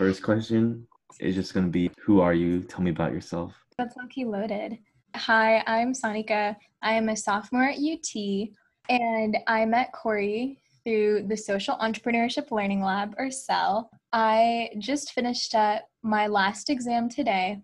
first 0.00 0.22
question 0.22 0.86
is 1.18 1.34
just 1.34 1.52
going 1.52 1.66
to 1.66 1.70
be 1.70 1.90
Who 2.06 2.22
are 2.22 2.32
you? 2.32 2.62
Tell 2.62 2.80
me 2.80 2.90
about 2.90 3.12
yourself. 3.12 3.52
That's 3.76 3.94
lucky 3.98 4.24
loaded. 4.24 4.78
Hi, 5.14 5.62
I'm 5.66 5.92
Sonika. 5.92 6.56
I 6.80 6.94
am 6.94 7.10
a 7.10 7.16
sophomore 7.16 7.64
at 7.64 7.76
UT, 7.76 8.48
and 8.88 9.36
I 9.46 9.66
met 9.66 9.92
Corey 9.92 10.56
through 10.84 11.26
the 11.28 11.36
Social 11.36 11.76
Entrepreneurship 11.76 12.50
Learning 12.50 12.80
Lab, 12.82 13.14
or 13.18 13.30
CEL. 13.30 13.90
I 14.10 14.70
just 14.78 15.12
finished 15.12 15.54
up 15.54 15.82
my 16.02 16.28
last 16.28 16.70
exam 16.70 17.10
today, 17.10 17.60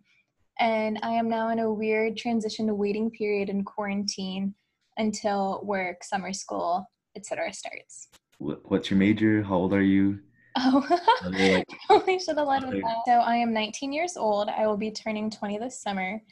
and 0.60 0.98
I 1.02 1.12
am 1.12 1.30
now 1.30 1.48
in 1.48 1.60
a 1.60 1.72
weird 1.72 2.18
transition 2.18 2.66
to 2.66 2.74
waiting 2.74 3.10
period 3.10 3.48
in 3.48 3.64
quarantine 3.64 4.54
until 4.98 5.62
work, 5.64 6.04
summer 6.04 6.34
school, 6.34 6.86
etc. 7.16 7.54
starts. 7.54 8.08
What's 8.36 8.90
your 8.90 8.98
major? 8.98 9.42
How 9.42 9.54
old 9.54 9.72
are 9.72 9.80
you? 9.80 10.20
Oh, 10.58 10.86
I 11.22 11.64
probably 11.86 12.18
should 12.18 12.38
have 12.38 12.46
led 12.46 12.64
with 12.64 12.82
that. 12.82 12.96
So 13.06 13.12
I 13.12 13.36
am 13.36 13.52
19 13.52 13.92
years 13.92 14.16
old. 14.16 14.48
I 14.48 14.66
will 14.66 14.76
be 14.76 14.90
turning 14.90 15.30
20 15.30 15.58
this 15.58 15.80
summer. 15.80 16.22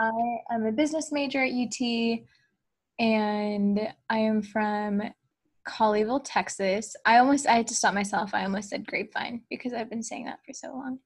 I 0.00 0.10
am 0.50 0.66
a 0.66 0.72
business 0.72 1.12
major 1.12 1.42
at 1.42 1.52
UT, 1.52 2.20
and 2.98 3.88
I 4.10 4.18
am 4.18 4.42
from 4.42 5.02
Colleyville, 5.66 6.22
Texas. 6.24 6.96
I 7.06 7.18
almost 7.18 7.46
I 7.46 7.56
had 7.56 7.68
to 7.68 7.74
stop 7.74 7.94
myself. 7.94 8.34
I 8.34 8.44
almost 8.44 8.70
said 8.70 8.86
Grapevine 8.86 9.42
because 9.48 9.72
I've 9.72 9.90
been 9.90 10.02
saying 10.02 10.26
that 10.26 10.40
for 10.44 10.52
so 10.52 10.68
long. 10.68 10.98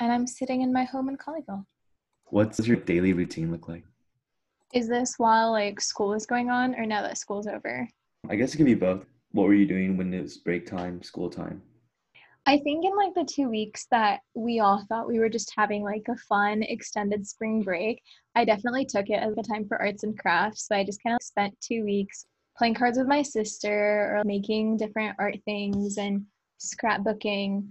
And 0.00 0.12
I'm 0.12 0.26
sitting 0.26 0.62
in 0.62 0.72
my 0.72 0.84
home 0.84 1.08
in 1.08 1.16
Colleyville. 1.16 1.64
What 2.26 2.56
does 2.56 2.66
your 2.66 2.76
daily 2.78 3.12
routine 3.12 3.50
look 3.50 3.68
like? 3.68 3.84
Is 4.74 4.88
this 4.88 5.14
while 5.18 5.52
like 5.52 5.80
school 5.80 6.12
is 6.12 6.26
going 6.26 6.50
on 6.50 6.74
or 6.74 6.84
now 6.84 7.02
that 7.02 7.18
school's 7.18 7.46
over? 7.46 7.88
I 8.28 8.36
guess 8.36 8.52
it 8.52 8.56
could 8.56 8.66
be 8.66 8.74
both. 8.74 9.06
What 9.32 9.46
were 9.46 9.54
you 9.54 9.66
doing 9.66 9.96
when 9.96 10.12
it 10.12 10.22
was 10.22 10.36
break 10.36 10.66
time, 10.66 11.02
school 11.02 11.30
time? 11.30 11.62
I 12.48 12.58
think 12.58 12.84
in 12.84 12.94
like 12.94 13.12
the 13.14 13.24
two 13.24 13.48
weeks 13.48 13.86
that 13.90 14.20
we 14.34 14.60
all 14.60 14.84
thought 14.88 15.08
we 15.08 15.18
were 15.18 15.28
just 15.28 15.52
having 15.56 15.82
like 15.82 16.06
a 16.08 16.16
fun 16.28 16.62
extended 16.62 17.26
spring 17.26 17.60
break, 17.62 18.00
I 18.36 18.44
definitely 18.44 18.84
took 18.84 19.10
it 19.10 19.20
as 19.20 19.34
a 19.36 19.42
time 19.42 19.66
for 19.66 19.82
arts 19.82 20.04
and 20.04 20.16
crafts. 20.16 20.68
So 20.68 20.76
I 20.76 20.84
just 20.84 21.02
kind 21.02 21.16
of 21.16 21.24
spent 21.24 21.60
two 21.60 21.82
weeks 21.84 22.26
playing 22.56 22.74
cards 22.74 22.98
with 22.98 23.08
my 23.08 23.22
sister 23.22 24.16
or 24.16 24.22
making 24.24 24.76
different 24.76 25.16
art 25.18 25.38
things 25.44 25.98
and 25.98 26.24
scrapbooking. 26.60 27.66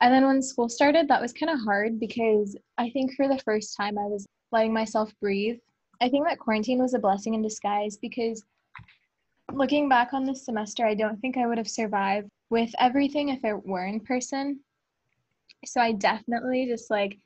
And 0.00 0.12
then 0.12 0.26
when 0.26 0.42
school 0.42 0.68
started, 0.68 1.06
that 1.06 1.22
was 1.22 1.32
kind 1.32 1.50
of 1.50 1.60
hard 1.64 2.00
because 2.00 2.56
I 2.78 2.90
think 2.90 3.14
for 3.14 3.28
the 3.28 3.38
first 3.44 3.76
time 3.76 3.96
I 3.96 4.06
was 4.06 4.26
letting 4.50 4.72
myself 4.72 5.12
breathe. 5.22 5.58
I 6.00 6.08
think 6.08 6.26
that 6.26 6.40
quarantine 6.40 6.82
was 6.82 6.94
a 6.94 6.98
blessing 6.98 7.34
in 7.34 7.42
disguise 7.42 7.96
because 7.96 8.42
looking 9.52 9.88
back 9.88 10.12
on 10.12 10.24
this 10.24 10.44
semester, 10.44 10.84
I 10.84 10.94
don't 10.94 11.20
think 11.20 11.36
I 11.36 11.46
would 11.46 11.58
have 11.58 11.70
survived 11.70 12.28
with 12.50 12.70
everything 12.78 13.28
if 13.30 13.44
it 13.44 13.66
were 13.66 13.84
in 13.86 14.00
person. 14.00 14.60
So 15.64 15.80
I 15.80 15.92
definitely 15.92 16.66
just 16.66 16.90
like 16.90 17.18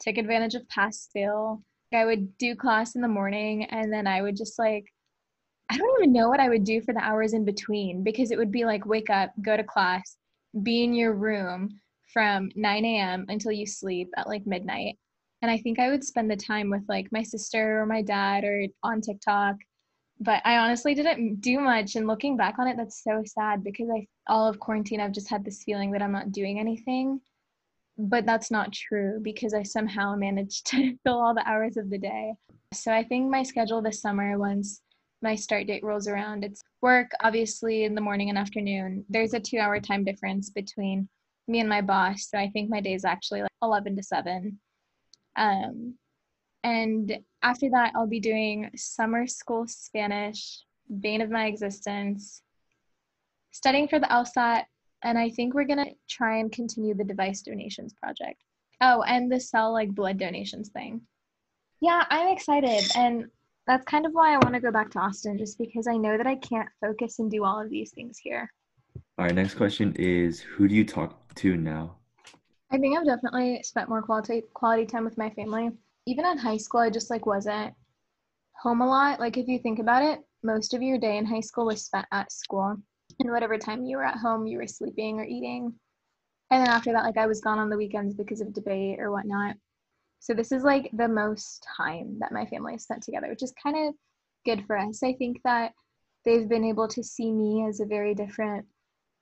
took 0.00 0.16
advantage 0.16 0.54
of 0.54 0.68
pass 0.68 1.08
fail. 1.12 1.62
I 1.92 2.04
would 2.04 2.38
do 2.38 2.54
class 2.54 2.94
in 2.94 3.02
the 3.02 3.08
morning 3.08 3.64
and 3.64 3.92
then 3.92 4.06
I 4.06 4.22
would 4.22 4.36
just 4.36 4.58
like 4.58 4.84
I 5.70 5.76
don't 5.76 6.00
even 6.00 6.12
know 6.12 6.28
what 6.28 6.40
I 6.40 6.48
would 6.48 6.64
do 6.64 6.80
for 6.80 6.92
the 6.92 7.02
hours 7.02 7.32
in 7.32 7.44
between 7.44 8.02
because 8.02 8.32
it 8.32 8.38
would 8.38 8.50
be 8.50 8.64
like 8.64 8.86
wake 8.86 9.08
up, 9.08 9.30
go 9.40 9.56
to 9.56 9.62
class, 9.62 10.16
be 10.64 10.82
in 10.82 10.94
your 10.94 11.14
room 11.14 11.80
from 12.12 12.50
9 12.56 12.84
a.m. 12.84 13.24
until 13.28 13.52
you 13.52 13.66
sleep 13.66 14.08
at 14.16 14.26
like 14.26 14.46
midnight. 14.46 14.98
And 15.42 15.50
I 15.50 15.58
think 15.58 15.78
I 15.78 15.88
would 15.88 16.02
spend 16.02 16.28
the 16.28 16.36
time 16.36 16.70
with 16.70 16.82
like 16.88 17.06
my 17.12 17.22
sister 17.22 17.80
or 17.80 17.86
my 17.86 18.02
dad 18.02 18.42
or 18.42 18.66
on 18.82 19.00
TikTok 19.00 19.56
but 20.20 20.42
I 20.44 20.58
honestly 20.58 20.94
didn't 20.94 21.40
do 21.40 21.60
much. 21.60 21.96
And 21.96 22.06
looking 22.06 22.36
back 22.36 22.58
on 22.58 22.68
it, 22.68 22.76
that's 22.76 23.02
so 23.02 23.22
sad 23.24 23.64
because 23.64 23.88
I 23.90 24.06
all 24.26 24.46
of 24.46 24.60
quarantine 24.60 25.00
I've 25.00 25.12
just 25.12 25.30
had 25.30 25.44
this 25.44 25.64
feeling 25.64 25.90
that 25.92 26.02
I'm 26.02 26.12
not 26.12 26.30
doing 26.30 26.60
anything. 26.60 27.20
But 27.96 28.26
that's 28.26 28.50
not 28.50 28.72
true 28.72 29.18
because 29.22 29.54
I 29.54 29.62
somehow 29.62 30.14
managed 30.14 30.66
to 30.68 30.96
fill 31.04 31.20
all 31.20 31.34
the 31.34 31.48
hours 31.48 31.76
of 31.76 31.90
the 31.90 31.98
day. 31.98 32.34
So 32.72 32.92
I 32.92 33.02
think 33.02 33.30
my 33.30 33.42
schedule 33.42 33.82
this 33.82 34.00
summer, 34.00 34.38
once 34.38 34.82
my 35.22 35.34
start 35.34 35.66
date 35.66 35.82
rolls 35.82 36.06
around, 36.06 36.44
it's 36.44 36.62
work 36.82 37.10
obviously 37.20 37.84
in 37.84 37.94
the 37.94 38.00
morning 38.00 38.28
and 38.28 38.38
afternoon. 38.38 39.04
There's 39.08 39.34
a 39.34 39.40
two 39.40 39.58
hour 39.58 39.80
time 39.80 40.04
difference 40.04 40.50
between 40.50 41.08
me 41.48 41.60
and 41.60 41.68
my 41.68 41.80
boss. 41.80 42.28
So 42.28 42.38
I 42.38 42.50
think 42.50 42.70
my 42.70 42.80
day 42.80 42.94
is 42.94 43.04
actually 43.04 43.42
like 43.42 43.50
11 43.62 43.96
to 43.96 44.02
7. 44.02 44.58
Um, 45.36 45.94
and 46.64 47.18
after 47.42 47.70
that, 47.70 47.92
I'll 47.94 48.06
be 48.06 48.20
doing 48.20 48.70
summer 48.76 49.26
school 49.26 49.66
Spanish, 49.66 50.62
bane 51.00 51.20
of 51.20 51.30
my 51.30 51.46
existence, 51.46 52.42
studying 53.50 53.88
for 53.88 53.98
the 53.98 54.06
LSAT, 54.06 54.64
and 55.02 55.18
I 55.18 55.30
think 55.30 55.54
we're 55.54 55.64
gonna 55.64 55.92
try 56.08 56.38
and 56.38 56.52
continue 56.52 56.94
the 56.94 57.04
device 57.04 57.42
donations 57.42 57.94
project. 57.94 58.42
Oh, 58.82 59.02
and 59.02 59.30
the 59.30 59.40
CEL 59.40 59.72
like 59.72 59.94
blood 59.94 60.18
donations 60.18 60.68
thing. 60.68 61.02
Yeah, 61.80 62.04
I'm 62.10 62.28
excited, 62.28 62.82
and 62.94 63.26
that's 63.66 63.84
kind 63.84 64.04
of 64.04 64.12
why 64.12 64.34
I 64.34 64.38
want 64.38 64.54
to 64.54 64.60
go 64.60 64.70
back 64.70 64.90
to 64.90 64.98
Austin, 64.98 65.38
just 65.38 65.58
because 65.58 65.86
I 65.86 65.96
know 65.96 66.18
that 66.18 66.26
I 66.26 66.36
can't 66.36 66.68
focus 66.80 67.18
and 67.18 67.30
do 67.30 67.44
all 67.44 67.60
of 67.60 67.70
these 67.70 67.92
things 67.92 68.18
here. 68.18 68.50
All 69.18 69.24
right, 69.24 69.34
next 69.34 69.54
question 69.54 69.94
is 69.96 70.40
Who 70.40 70.68
do 70.68 70.74
you 70.74 70.84
talk 70.84 71.34
to 71.36 71.56
now? 71.56 71.96
I 72.70 72.78
think 72.78 72.96
I've 72.96 73.06
definitely 73.06 73.62
spent 73.62 73.88
more 73.88 74.02
quality 74.02 74.42
quality 74.54 74.86
time 74.86 75.04
with 75.04 75.18
my 75.18 75.30
family 75.30 75.70
even 76.10 76.26
in 76.26 76.38
high 76.38 76.56
school, 76.56 76.80
I 76.80 76.90
just 76.90 77.08
like 77.08 77.24
wasn't 77.24 77.72
home 78.60 78.80
a 78.80 78.86
lot. 78.86 79.20
Like 79.20 79.38
if 79.38 79.46
you 79.46 79.60
think 79.60 79.78
about 79.78 80.02
it, 80.02 80.18
most 80.42 80.74
of 80.74 80.82
your 80.82 80.98
day 80.98 81.18
in 81.18 81.24
high 81.24 81.40
school 81.40 81.66
was 81.66 81.84
spent 81.84 82.06
at 82.10 82.32
school. 82.32 82.76
And 83.20 83.30
whatever 83.30 83.56
time 83.56 83.84
you 83.84 83.96
were 83.96 84.04
at 84.04 84.18
home, 84.18 84.46
you 84.46 84.58
were 84.58 84.66
sleeping 84.66 85.20
or 85.20 85.24
eating. 85.24 85.72
And 86.50 86.66
then 86.66 86.68
after 86.68 86.92
that, 86.92 87.04
like 87.04 87.16
I 87.16 87.28
was 87.28 87.40
gone 87.40 87.60
on 87.60 87.70
the 87.70 87.76
weekends 87.76 88.14
because 88.14 88.40
of 88.40 88.52
debate 88.52 88.98
or 88.98 89.12
whatnot. 89.12 89.54
So 90.18 90.34
this 90.34 90.50
is 90.50 90.64
like 90.64 90.90
the 90.92 91.08
most 91.08 91.64
time 91.76 92.18
that 92.18 92.32
my 92.32 92.44
family 92.46 92.76
spent 92.76 93.04
together, 93.04 93.28
which 93.28 93.44
is 93.44 93.54
kind 93.62 93.88
of 93.88 93.94
good 94.44 94.66
for 94.66 94.76
us. 94.76 95.02
I 95.04 95.12
think 95.12 95.40
that 95.44 95.72
they've 96.24 96.48
been 96.48 96.64
able 96.64 96.88
to 96.88 97.04
see 97.04 97.30
me 97.30 97.66
as 97.68 97.78
a 97.78 97.86
very 97.86 98.14
different 98.14 98.66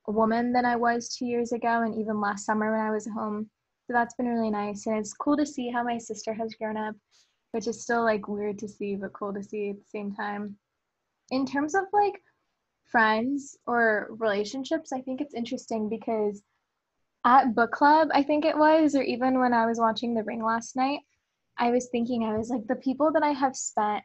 woman 0.07 0.53
than 0.53 0.65
I 0.65 0.77
was 0.77 1.11
two 1.11 1.27
years 1.27 1.53
ago 1.53 1.83
and 1.83 1.95
even 1.95 2.19
last 2.19 2.47
summer 2.47 2.73
when 2.73 2.81
I 2.81 2.91
was 2.91 3.07
home 3.07 3.51
so 3.89 3.95
that's 3.95 4.15
been 4.15 4.29
really 4.29 4.51
nice. 4.51 4.87
And 4.87 4.99
it's 4.99 5.15
cool 5.15 5.37
to 5.39 5.47
see 5.47 5.71
how 5.71 5.83
my 5.83 5.97
sister 5.97 6.35
has 6.35 6.55
grown 6.55 6.77
up, 6.77 6.95
which 7.53 7.67
is 7.67 7.83
still 7.83 8.05
like 8.05 8.29
weird 8.29 8.59
to 8.59 8.69
see, 8.69 8.97
but 8.97 9.15
cool 9.15 9.33
to 9.33 9.43
see 9.43 9.71
at 9.71 9.77
the 9.77 9.89
same 9.89 10.15
time. 10.15 10.57
In 11.31 11.47
terms 11.47 11.75
of 11.75 11.85
like 11.95 12.23
friends 12.85 13.57
or 13.67 14.09
relationships, 14.11 14.93
I 14.93 15.01
think 15.01 15.23
it's 15.23 15.33
interesting 15.33 15.89
because 15.89 16.43
at 17.25 17.55
book 17.55 17.73
club, 17.73 18.09
I 18.13 18.23
think 18.23 18.45
it 18.45 18.59
was, 18.59 18.95
or 18.95 19.03
even 19.03 19.41
when 19.41 19.55
I 19.55 19.65
was 19.65 19.79
watching 19.79 20.13
The 20.13 20.23
Ring 20.23 20.45
last 20.45 20.77
night, 20.77 21.01
I 21.57 21.71
was 21.71 21.89
thinking, 21.89 22.25
I 22.25 22.37
was 22.37 22.51
like, 22.51 22.67
the 22.67 22.77
people 22.77 23.11
that 23.13 23.23
I 23.23 23.31
have 23.33 23.57
spent 23.57 24.05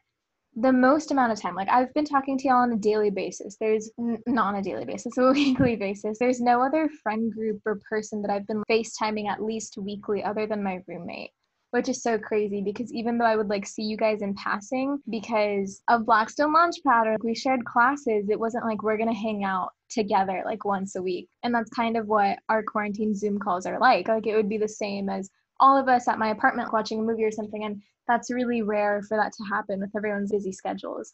the 0.55 0.71
most 0.71 1.11
amount 1.11 1.31
of 1.31 1.41
time. 1.41 1.55
Like 1.55 1.69
I've 1.69 1.93
been 1.93 2.05
talking 2.05 2.37
to 2.37 2.47
y'all 2.47 2.57
on 2.57 2.73
a 2.73 2.77
daily 2.77 3.09
basis. 3.09 3.57
There's 3.59 3.89
n- 3.99 4.21
not 4.27 4.47
on 4.47 4.55
a 4.55 4.63
daily 4.63 4.85
basis, 4.85 5.17
a 5.17 5.31
weekly 5.31 5.75
basis. 5.75 6.19
There's 6.19 6.41
no 6.41 6.61
other 6.61 6.89
friend 7.01 7.31
group 7.31 7.61
or 7.65 7.79
person 7.89 8.21
that 8.21 8.31
I've 8.31 8.47
been 8.47 8.63
FaceTiming 8.69 9.27
at 9.27 9.43
least 9.43 9.77
weekly 9.77 10.23
other 10.23 10.45
than 10.45 10.63
my 10.63 10.81
roommate. 10.87 11.31
Which 11.71 11.89
is 11.89 12.03
so 12.03 12.19
crazy 12.19 12.61
because 12.61 12.93
even 12.93 13.17
though 13.17 13.25
I 13.25 13.35
would 13.35 13.49
like 13.49 13.65
see 13.65 13.81
you 13.81 13.97
guys 13.97 14.21
in 14.21 14.35
passing 14.35 14.99
because 15.09 15.81
of 15.87 16.05
Blackstone 16.05 16.53
Launchpad 16.53 17.07
or 17.07 17.17
we 17.23 17.33
shared 17.33 17.65
classes, 17.65 18.29
it 18.29 18.39
wasn't 18.39 18.65
like 18.65 18.83
we're 18.83 18.97
gonna 18.97 19.11
hang 19.11 19.43
out 19.43 19.69
together 19.89 20.43
like 20.45 20.65
once 20.65 20.95
a 20.95 21.01
week. 21.01 21.29
And 21.41 21.53
that's 21.53 21.71
kind 21.71 21.97
of 21.97 22.05
what 22.07 22.37
our 22.47 22.61
quarantine 22.61 23.15
Zoom 23.15 23.39
calls 23.39 23.65
are 23.65 23.79
like. 23.79 24.07
Like 24.07 24.27
it 24.27 24.35
would 24.35 24.49
be 24.49 24.59
the 24.59 24.67
same 24.67 25.09
as 25.09 25.31
all 25.59 25.75
of 25.75 25.87
us 25.87 26.07
at 26.07 26.19
my 26.19 26.29
apartment 26.29 26.71
watching 26.71 26.99
a 26.99 27.01
movie 27.01 27.23
or 27.23 27.31
something. 27.31 27.63
And 27.63 27.81
that's 28.07 28.31
really 28.31 28.61
rare 28.61 29.01
for 29.01 29.17
that 29.17 29.33
to 29.33 29.43
happen 29.43 29.79
with 29.79 29.95
everyone's 29.95 30.31
busy 30.31 30.51
schedules. 30.51 31.13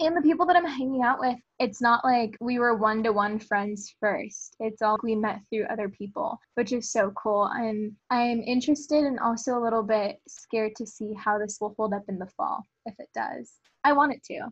And 0.00 0.16
the 0.16 0.22
people 0.22 0.46
that 0.46 0.56
I'm 0.56 0.64
hanging 0.64 1.02
out 1.02 1.20
with, 1.20 1.36
it's 1.58 1.82
not 1.82 2.04
like 2.06 2.34
we 2.40 2.58
were 2.58 2.74
one 2.74 3.02
to 3.02 3.12
one 3.12 3.38
friends 3.38 3.94
first. 4.00 4.56
It's 4.58 4.80
all 4.80 4.96
we 5.02 5.14
met 5.14 5.40
through 5.50 5.66
other 5.66 5.90
people, 5.90 6.38
which 6.54 6.72
is 6.72 6.90
so 6.90 7.10
cool. 7.10 7.44
And 7.52 7.92
I'm 8.08 8.40
interested 8.40 9.04
and 9.04 9.18
also 9.20 9.58
a 9.58 9.62
little 9.62 9.82
bit 9.82 10.16
scared 10.26 10.74
to 10.76 10.86
see 10.86 11.12
how 11.12 11.38
this 11.38 11.58
will 11.60 11.74
hold 11.76 11.92
up 11.92 12.04
in 12.08 12.18
the 12.18 12.30
fall, 12.34 12.64
if 12.86 12.94
it 12.98 13.10
does. 13.14 13.52
I 13.84 13.92
want 13.92 14.14
it 14.14 14.22
to, 14.24 14.48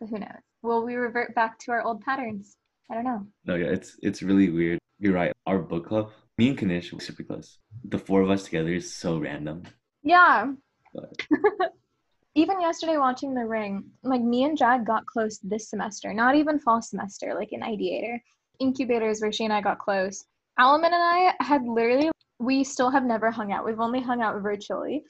but 0.00 0.08
who 0.08 0.18
knows? 0.18 0.42
Will 0.62 0.84
we 0.84 0.96
revert 0.96 1.32
back 1.36 1.60
to 1.60 1.70
our 1.70 1.82
old 1.82 2.00
patterns? 2.00 2.56
I 2.90 2.94
don't 2.94 3.04
know. 3.04 3.24
No, 3.44 3.54
yeah, 3.54 3.66
it's 3.66 3.96
it's 4.02 4.22
really 4.22 4.50
weird. 4.50 4.80
You're 4.98 5.14
right. 5.14 5.32
Our 5.46 5.60
book 5.60 5.86
club, 5.86 6.10
me 6.38 6.48
and 6.48 6.58
Kanishk 6.58 6.92
were 6.92 7.00
super 7.00 7.22
close. 7.22 7.58
The 7.84 7.98
four 7.98 8.22
of 8.22 8.30
us 8.30 8.44
together 8.44 8.74
is 8.74 8.92
so 8.92 9.18
random. 9.18 9.62
Yeah, 10.02 10.54
even 12.34 12.60
yesterday 12.60 12.98
watching 12.98 13.34
The 13.34 13.44
Ring, 13.44 13.84
like 14.02 14.22
me 14.22 14.44
and 14.44 14.56
Jag 14.56 14.86
got 14.86 15.06
close 15.06 15.38
this 15.38 15.70
semester, 15.70 16.12
not 16.14 16.36
even 16.36 16.58
fall 16.58 16.80
semester, 16.80 17.34
like 17.34 17.52
in 17.52 17.60
Ideator. 17.60 18.18
Incubators 18.60 19.20
where 19.20 19.32
she 19.32 19.44
and 19.44 19.52
I 19.52 19.60
got 19.60 19.78
close. 19.78 20.24
Alaman 20.58 20.86
and 20.86 20.96
I 20.96 21.34
had 21.40 21.62
literally, 21.62 22.10
we 22.40 22.64
still 22.64 22.90
have 22.90 23.04
never 23.04 23.30
hung 23.30 23.52
out. 23.52 23.64
We've 23.64 23.80
only 23.80 24.00
hung 24.00 24.20
out 24.20 24.40
virtually. 24.42 25.04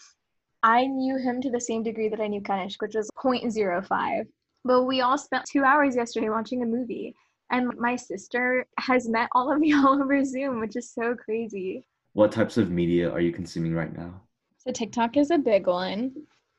I 0.62 0.86
knew 0.86 1.16
him 1.16 1.40
to 1.42 1.50
the 1.50 1.60
same 1.60 1.82
degree 1.82 2.08
that 2.08 2.20
I 2.20 2.26
knew 2.26 2.42
Kanishk, 2.42 2.76
which 2.80 2.94
was 2.94 3.10
0.05. 3.22 4.26
But 4.64 4.84
we 4.84 5.00
all 5.00 5.16
spent 5.16 5.46
two 5.50 5.64
hours 5.64 5.96
yesterday 5.96 6.28
watching 6.28 6.62
a 6.62 6.66
movie. 6.66 7.14
And 7.50 7.72
my 7.78 7.96
sister 7.96 8.66
has 8.78 9.08
met 9.08 9.28
all 9.32 9.50
of 9.52 9.58
y'all 9.62 10.02
over 10.02 10.24
Zoom, 10.24 10.60
which 10.60 10.76
is 10.76 10.92
so 10.92 11.14
crazy. 11.14 11.86
What 12.12 12.32
types 12.32 12.56
of 12.56 12.70
media 12.70 13.10
are 13.10 13.20
you 13.20 13.32
consuming 13.32 13.74
right 13.74 13.96
now? 13.96 14.20
So 14.58 14.72
TikTok 14.72 15.16
is 15.16 15.30
a 15.30 15.38
big 15.38 15.66
one. 15.66 16.12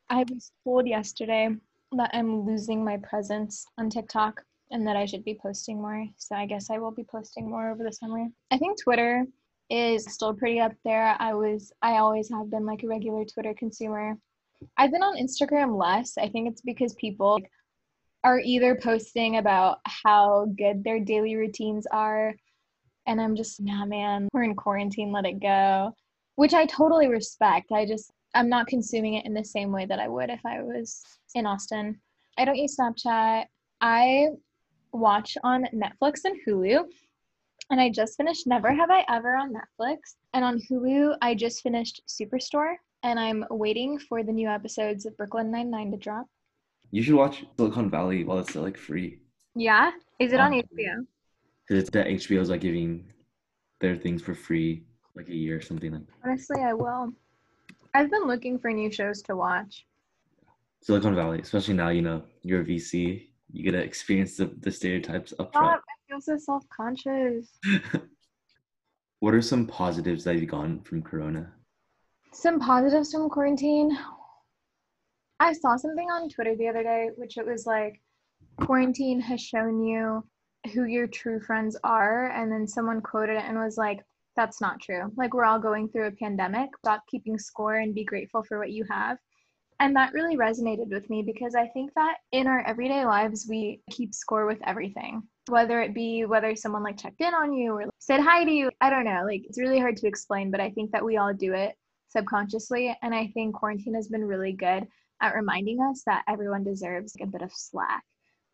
I 0.10 0.24
was 0.30 0.52
told 0.64 0.88
yesterday 0.88 1.50
that 1.92 2.12
I'm 2.14 2.46
losing 2.46 2.84
my 2.84 2.98
presence 2.98 3.66
on 3.78 3.90
TikTok 3.90 4.42
and 4.72 4.88
that 4.88 4.96
I 4.96 5.06
should 5.06 5.24
be 5.26 5.38
posting 5.42 5.82
more. 5.82 6.06
So 6.18 6.36
I 6.36 6.46
guess 6.46 6.70
I 6.70 6.78
will 6.78 6.92
be 6.92 7.04
posting 7.04 7.50
more 7.50 7.70
over 7.70 7.84
the 7.84 7.92
summer. 7.92 8.28
I 8.52 8.58
think 8.58 8.82
Twitter 8.82 9.26
is 9.70 10.06
still 10.06 10.34
pretty 10.34 10.60
up 10.60 10.72
there. 10.84 11.16
I 11.20 11.34
was 11.34 11.72
I 11.82 11.98
always 11.98 12.30
have 12.30 12.50
been 12.50 12.66
like 12.66 12.84
a 12.84 12.88
regular 12.88 13.26
Twitter 13.26 13.54
consumer. 13.54 14.18
I've 14.78 14.92
been 14.92 15.04
on 15.04 15.18
Instagram 15.18 15.78
less. 15.78 16.18
I 16.18 16.30
think 16.30 16.50
it's 16.50 16.62
because 16.62 16.94
people 16.96 17.40
are 18.24 18.40
either 18.40 18.76
posting 18.76 19.38
about 19.38 19.80
how 19.86 20.48
good 20.58 20.84
their 20.84 21.00
daily 21.00 21.36
routines 21.36 21.86
are 21.92 22.34
and 23.10 23.20
I'm 23.20 23.36
just, 23.36 23.60
nah 23.60 23.86
man, 23.86 24.30
we're 24.34 24.44
in 24.44 24.56
quarantine, 24.56 25.12
let 25.12 25.26
it 25.26 25.40
go. 25.40 25.94
Which 26.40 26.54
I 26.54 26.66
totally 26.68 27.10
respect. 27.10 27.74
I 27.74 27.86
just 27.86 28.14
I'm 28.34 28.48
not 28.48 28.68
consuming 28.68 29.16
it 29.16 29.26
in 29.26 29.34
the 29.34 29.44
same 29.44 29.74
way 29.74 29.86
that 29.86 30.00
I 30.00 30.08
would 30.08 30.30
if 30.30 30.40
I 30.46 30.62
was 30.62 31.04
in 31.36 31.46
Austin. 31.46 32.00
I 32.38 32.46
don't 32.46 32.56
use 32.56 32.78
Snapchat. 32.80 33.44
I 33.82 34.28
watch 34.94 35.38
on 35.44 35.66
Netflix 35.74 36.22
and 36.24 36.38
Hulu. 36.48 36.86
And 37.72 37.82
I 37.82 37.90
just 37.90 38.16
finished 38.16 38.48
Never 38.48 38.74
Have 38.74 38.90
I 38.90 39.04
Ever 39.10 39.36
on 39.36 39.54
Netflix. 39.54 40.16
And 40.34 40.46
on 40.46 40.62
Hulu, 40.62 41.18
I 41.22 41.36
just 41.36 41.62
finished 41.62 42.04
Superstore. 42.08 42.76
And 43.04 43.20
I'm 43.20 43.44
waiting 43.50 44.00
for 44.00 44.24
the 44.24 44.32
new 44.32 44.48
episodes 44.48 45.06
of 45.06 45.18
Brooklyn 45.18 45.52
Nine-Nine 45.52 45.92
to 45.92 45.98
drop. 45.98 46.26
You 46.92 47.04
should 47.04 47.16
watch 47.16 47.44
Silicon 47.58 47.90
Valley 47.90 48.24
while 48.24 48.40
it's 48.40 48.52
still 48.52 48.64
like 48.64 48.78
free. 48.78 49.20
Yeah? 49.56 49.92
Is 50.20 50.32
it 50.32 50.40
on 50.40 50.54
Um, 50.54 50.62
HBO? 50.62 51.06
Because 51.68 51.84
it's 51.84 51.90
that 51.90 52.08
HBO's 52.08 52.50
like 52.50 52.62
giving 52.62 53.12
their 53.82 53.98
things 53.98 54.22
for 54.22 54.34
free 54.34 54.86
like 55.20 55.30
a 55.30 55.36
year 55.36 55.58
or 55.58 55.62
something 55.62 55.92
like 55.92 56.06
that. 56.06 56.14
Honestly, 56.24 56.62
I 56.62 56.74
will. 56.74 57.14
I've 57.94 58.10
been 58.10 58.26
looking 58.26 58.58
for 58.58 58.72
new 58.72 58.92
shows 58.92 59.22
to 59.24 59.36
watch. 59.36 59.86
Silicon 60.82 61.14
Valley, 61.14 61.40
especially 61.42 61.74
now, 61.74 61.90
you 61.90 62.02
know, 62.02 62.24
you're 62.42 62.62
a 62.62 62.66
VC, 62.66 63.28
you 63.52 63.64
get 63.64 63.72
to 63.72 63.80
experience 63.80 64.38
the, 64.38 64.46
the 64.62 64.72
stereotypes 64.72 65.34
up 65.38 65.52
front. 65.52 65.82
I 65.82 66.08
feel 66.08 66.22
so 66.22 66.38
self-conscious. 66.38 67.50
what 69.20 69.34
are 69.34 69.42
some 69.42 69.68
positives 69.68 70.24
that 70.24 70.36
you've 70.36 70.50
gotten 70.50 70.80
from 70.82 71.02
Corona? 71.02 71.52
Some 72.32 72.60
positives 72.60 73.12
from 73.12 73.30
quarantine. 73.30 73.98
I 75.42 75.52
saw 75.52 75.76
something 75.76 76.10
on 76.10 76.30
Twitter 76.30 76.56
the 76.56 76.70
other 76.70 76.84
day, 76.84 77.10
which 77.18 77.38
it 77.38 77.46
was 77.46 77.66
like, 77.66 78.00
quarantine 78.62 79.20
has 79.20 79.42
shown 79.42 79.84
you 79.84 80.24
who 80.74 80.86
your 80.86 81.08
true 81.08 81.42
friends 81.42 81.76
are. 81.84 82.32
And 82.32 82.50
then 82.50 82.68
someone 82.68 83.02
quoted 83.02 83.36
it 83.36 83.44
and 83.46 83.58
was 83.58 83.78
like, 83.78 84.00
that's 84.40 84.62
not 84.62 84.80
true. 84.80 85.12
Like, 85.18 85.34
we're 85.34 85.44
all 85.44 85.60
going 85.60 85.90
through 85.90 86.08
a 86.08 86.12
pandemic. 86.12 86.70
Stop 86.78 87.04
keeping 87.12 87.38
score 87.38 87.76
and 87.76 87.94
be 87.94 88.06
grateful 88.06 88.42
for 88.42 88.58
what 88.58 88.72
you 88.72 88.86
have. 88.90 89.18
And 89.82 89.94
that 89.98 90.14
really 90.14 90.38
resonated 90.38 90.90
with 90.90 91.10
me 91.10 91.22
because 91.22 91.56
I 91.56 91.68
think 91.68 91.92
that 91.96 92.20
in 92.32 92.48
our 92.48 92.66
everyday 92.66 93.06
lives, 93.06 93.48
we 93.50 93.82
keep 93.92 94.14
score 94.14 94.46
with 94.46 94.60
everything, 94.66 95.24
whether 95.50 95.82
it 95.82 95.94
be 95.94 96.24
whether 96.24 96.56
someone 96.56 96.84
like 96.84 96.98
checked 96.98 97.20
in 97.20 97.34
on 97.34 97.52
you 97.52 97.74
or 97.74 97.86
said 98.00 98.22
hi 98.22 98.46
to 98.46 98.52
you. 98.52 98.70
I 98.80 98.90
don't 98.90 99.04
know. 99.04 99.24
Like, 99.26 99.42
it's 99.44 99.60
really 99.60 99.80
hard 99.80 99.98
to 99.98 100.08
explain, 100.08 100.52
but 100.52 100.62
I 100.62 100.70
think 100.70 100.92
that 100.92 101.04
we 101.04 101.18
all 101.18 101.34
do 101.34 101.54
it 101.54 101.76
subconsciously. 102.08 102.96
And 103.02 103.14
I 103.14 103.28
think 103.34 103.56
quarantine 103.56 103.96
has 103.96 104.08
been 104.08 104.24
really 104.24 104.54
good 104.54 104.88
at 105.22 105.36
reminding 105.36 105.82
us 105.82 106.02
that 106.06 106.24
everyone 106.30 106.64
deserves 106.64 107.14
like 107.20 107.28
a 107.28 107.32
bit 107.32 107.42
of 107.42 107.52
slack. 107.54 108.04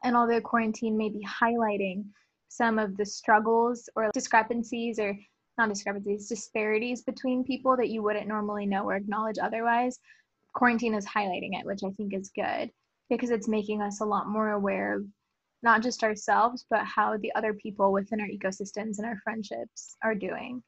And 0.04 0.16
although 0.16 0.42
quarantine 0.42 0.98
may 0.98 1.10
be 1.10 1.24
highlighting 1.24 2.06
some 2.50 2.80
of 2.80 2.98
the 2.98 3.06
struggles 3.06 3.88
or 3.96 4.10
discrepancies 4.14 4.98
or 4.98 5.16
not 5.57 5.69
discrepancies, 5.69 6.28
disparities 6.28 7.02
between 7.04 7.44
people 7.44 7.78
that 7.78 7.90
you 7.90 8.04
wouldn't 8.04 8.28
normally 8.28 8.66
know 8.66 8.84
or 8.84 8.96
acknowledge 8.96 9.38
otherwise, 9.42 10.00
quarantine 10.54 10.94
is 10.94 11.06
highlighting 11.06 11.60
it, 11.60 11.66
which 11.66 11.81
I 11.86 11.92
think 11.92 12.13
is 12.13 12.31
good 12.36 12.72
because 13.10 13.30
it's 13.30 13.48
making 13.48 13.81
us 13.81 14.02
a 14.02 14.06
lot 14.06 14.28
more 14.28 14.52
aware 14.52 14.96
of 14.96 15.06
not 15.63 15.81
just 15.81 16.04
ourselves, 16.04 16.66
but 16.69 16.86
how 16.86 17.18
the 17.18 17.34
other 17.36 17.54
people 17.54 17.92
within 17.92 18.22
our 18.22 18.28
ecosystems 18.28 18.98
and 18.98 19.06
our 19.06 19.18
friendships 19.24 19.96
are 20.04 20.16
doing. 20.16 20.62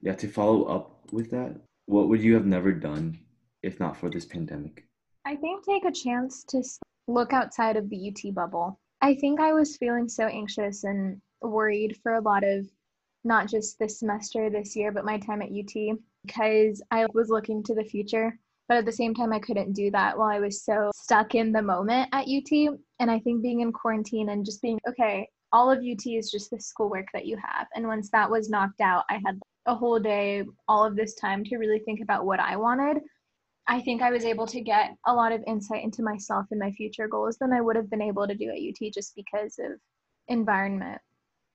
Yeah, 0.00 0.14
to 0.14 0.28
follow 0.28 0.64
up 0.64 1.12
with 1.12 1.30
that, 1.30 1.56
what 1.86 2.08
would 2.08 2.22
you 2.22 2.34
have 2.34 2.46
never 2.46 2.72
done 2.72 3.18
if 3.62 3.80
not 3.80 3.96
for 3.96 4.10
this 4.10 4.24
pandemic? 4.24 4.84
I 5.24 5.36
think 5.36 5.64
take 5.64 5.84
a 5.84 5.92
chance 5.92 6.44
to 6.44 6.62
look 7.08 7.32
outside 7.32 7.76
of 7.76 7.88
the 7.90 8.08
UT 8.10 8.34
bubble. 8.34 8.78
I 9.00 9.14
think 9.14 9.40
I 9.40 9.52
was 9.52 9.76
feeling 9.76 10.08
so 10.08 10.26
anxious 10.26 10.84
and 10.84 11.20
worried 11.42 11.98
for 12.02 12.14
a 12.14 12.20
lot 12.20 12.44
of 12.44 12.66
not 13.26 13.48
just 13.48 13.78
this 13.78 13.98
semester 13.98 14.48
this 14.48 14.76
year, 14.76 14.92
but 14.92 15.04
my 15.04 15.18
time 15.18 15.42
at 15.42 15.50
UT 15.50 15.98
because 16.24 16.82
I 16.90 17.06
was 17.14 17.28
looking 17.28 17.62
to 17.64 17.74
the 17.74 17.84
future. 17.84 18.38
But 18.68 18.78
at 18.78 18.84
the 18.84 18.92
same 18.92 19.14
time, 19.14 19.32
I 19.32 19.38
couldn't 19.38 19.74
do 19.74 19.90
that 19.92 20.18
while 20.18 20.28
I 20.28 20.40
was 20.40 20.64
so 20.64 20.90
stuck 20.94 21.34
in 21.34 21.52
the 21.52 21.62
moment 21.62 22.08
at 22.12 22.26
UT. 22.26 22.78
And 22.98 23.10
I 23.10 23.18
think 23.20 23.42
being 23.42 23.60
in 23.60 23.72
quarantine 23.72 24.30
and 24.30 24.44
just 24.44 24.60
being 24.60 24.78
okay, 24.88 25.28
all 25.52 25.70
of 25.70 25.78
UT 25.78 26.04
is 26.06 26.30
just 26.30 26.50
the 26.50 26.60
schoolwork 26.60 27.06
that 27.12 27.26
you 27.26 27.36
have. 27.36 27.68
And 27.74 27.86
once 27.86 28.10
that 28.10 28.30
was 28.30 28.50
knocked 28.50 28.80
out, 28.80 29.04
I 29.08 29.20
had 29.24 29.38
a 29.66 29.74
whole 29.74 30.00
day, 30.00 30.44
all 30.68 30.84
of 30.84 30.96
this 30.96 31.14
time 31.14 31.44
to 31.44 31.58
really 31.58 31.78
think 31.80 32.00
about 32.00 32.26
what 32.26 32.40
I 32.40 32.56
wanted. 32.56 33.02
I 33.68 33.80
think 33.80 34.02
I 34.02 34.10
was 34.10 34.24
able 34.24 34.46
to 34.46 34.60
get 34.60 34.94
a 35.06 35.14
lot 35.14 35.32
of 35.32 35.42
insight 35.46 35.82
into 35.82 36.02
myself 36.02 36.46
and 36.50 36.60
my 36.60 36.70
future 36.72 37.08
goals 37.08 37.36
than 37.40 37.52
I 37.52 37.60
would 37.60 37.76
have 37.76 37.90
been 37.90 38.02
able 38.02 38.26
to 38.26 38.34
do 38.34 38.50
at 38.50 38.58
UT 38.58 38.92
just 38.92 39.14
because 39.16 39.58
of 39.58 39.72
environment. 40.28 41.00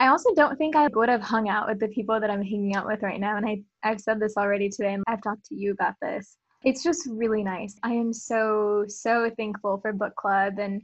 I 0.02 0.08
also 0.08 0.34
don't 0.34 0.58
think 0.58 0.76
I 0.76 0.88
would 0.88 1.10
have 1.10 1.22
hung 1.22 1.48
out 1.48 1.68
with 1.68 1.80
the 1.80 1.88
people 1.90 2.20
that 2.20 2.32
I'm 2.32 2.42
hanging 2.42 2.76
out 2.76 2.88
with 2.88 3.04
right 3.04 3.20
now. 3.20 3.38
And 3.38 3.46
I, 3.48 3.62
I've 3.84 4.02
said 4.02 4.20
this 4.20 4.36
already 4.36 4.68
today, 4.68 4.96
and 4.96 5.04
I've 5.08 5.22
talked 5.22 5.46
to 5.46 5.56
you 5.56 5.74
about 5.74 5.94
this. 6.02 6.38
It's 6.64 6.82
just 6.84 7.08
really 7.08 7.44
nice. 7.44 7.78
I 7.84 7.92
am 7.92 8.12
so, 8.12 8.86
so 8.88 9.30
thankful 9.38 9.78
for 9.78 9.94
book 9.94 10.16
club 10.16 10.58
and 10.58 10.82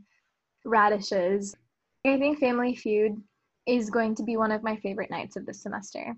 radishes. 0.66 1.56
I 2.06 2.20
think 2.20 2.38
Family 2.38 2.76
Feud 2.76 3.20
is 3.66 3.90
going 3.90 4.14
to 4.16 4.24
be 4.24 4.38
one 4.38 4.52
of 4.52 4.62
my 4.62 4.76
favorite 4.78 5.10
nights 5.10 5.36
of 5.36 5.48
the 5.48 5.54
semester. 5.54 6.16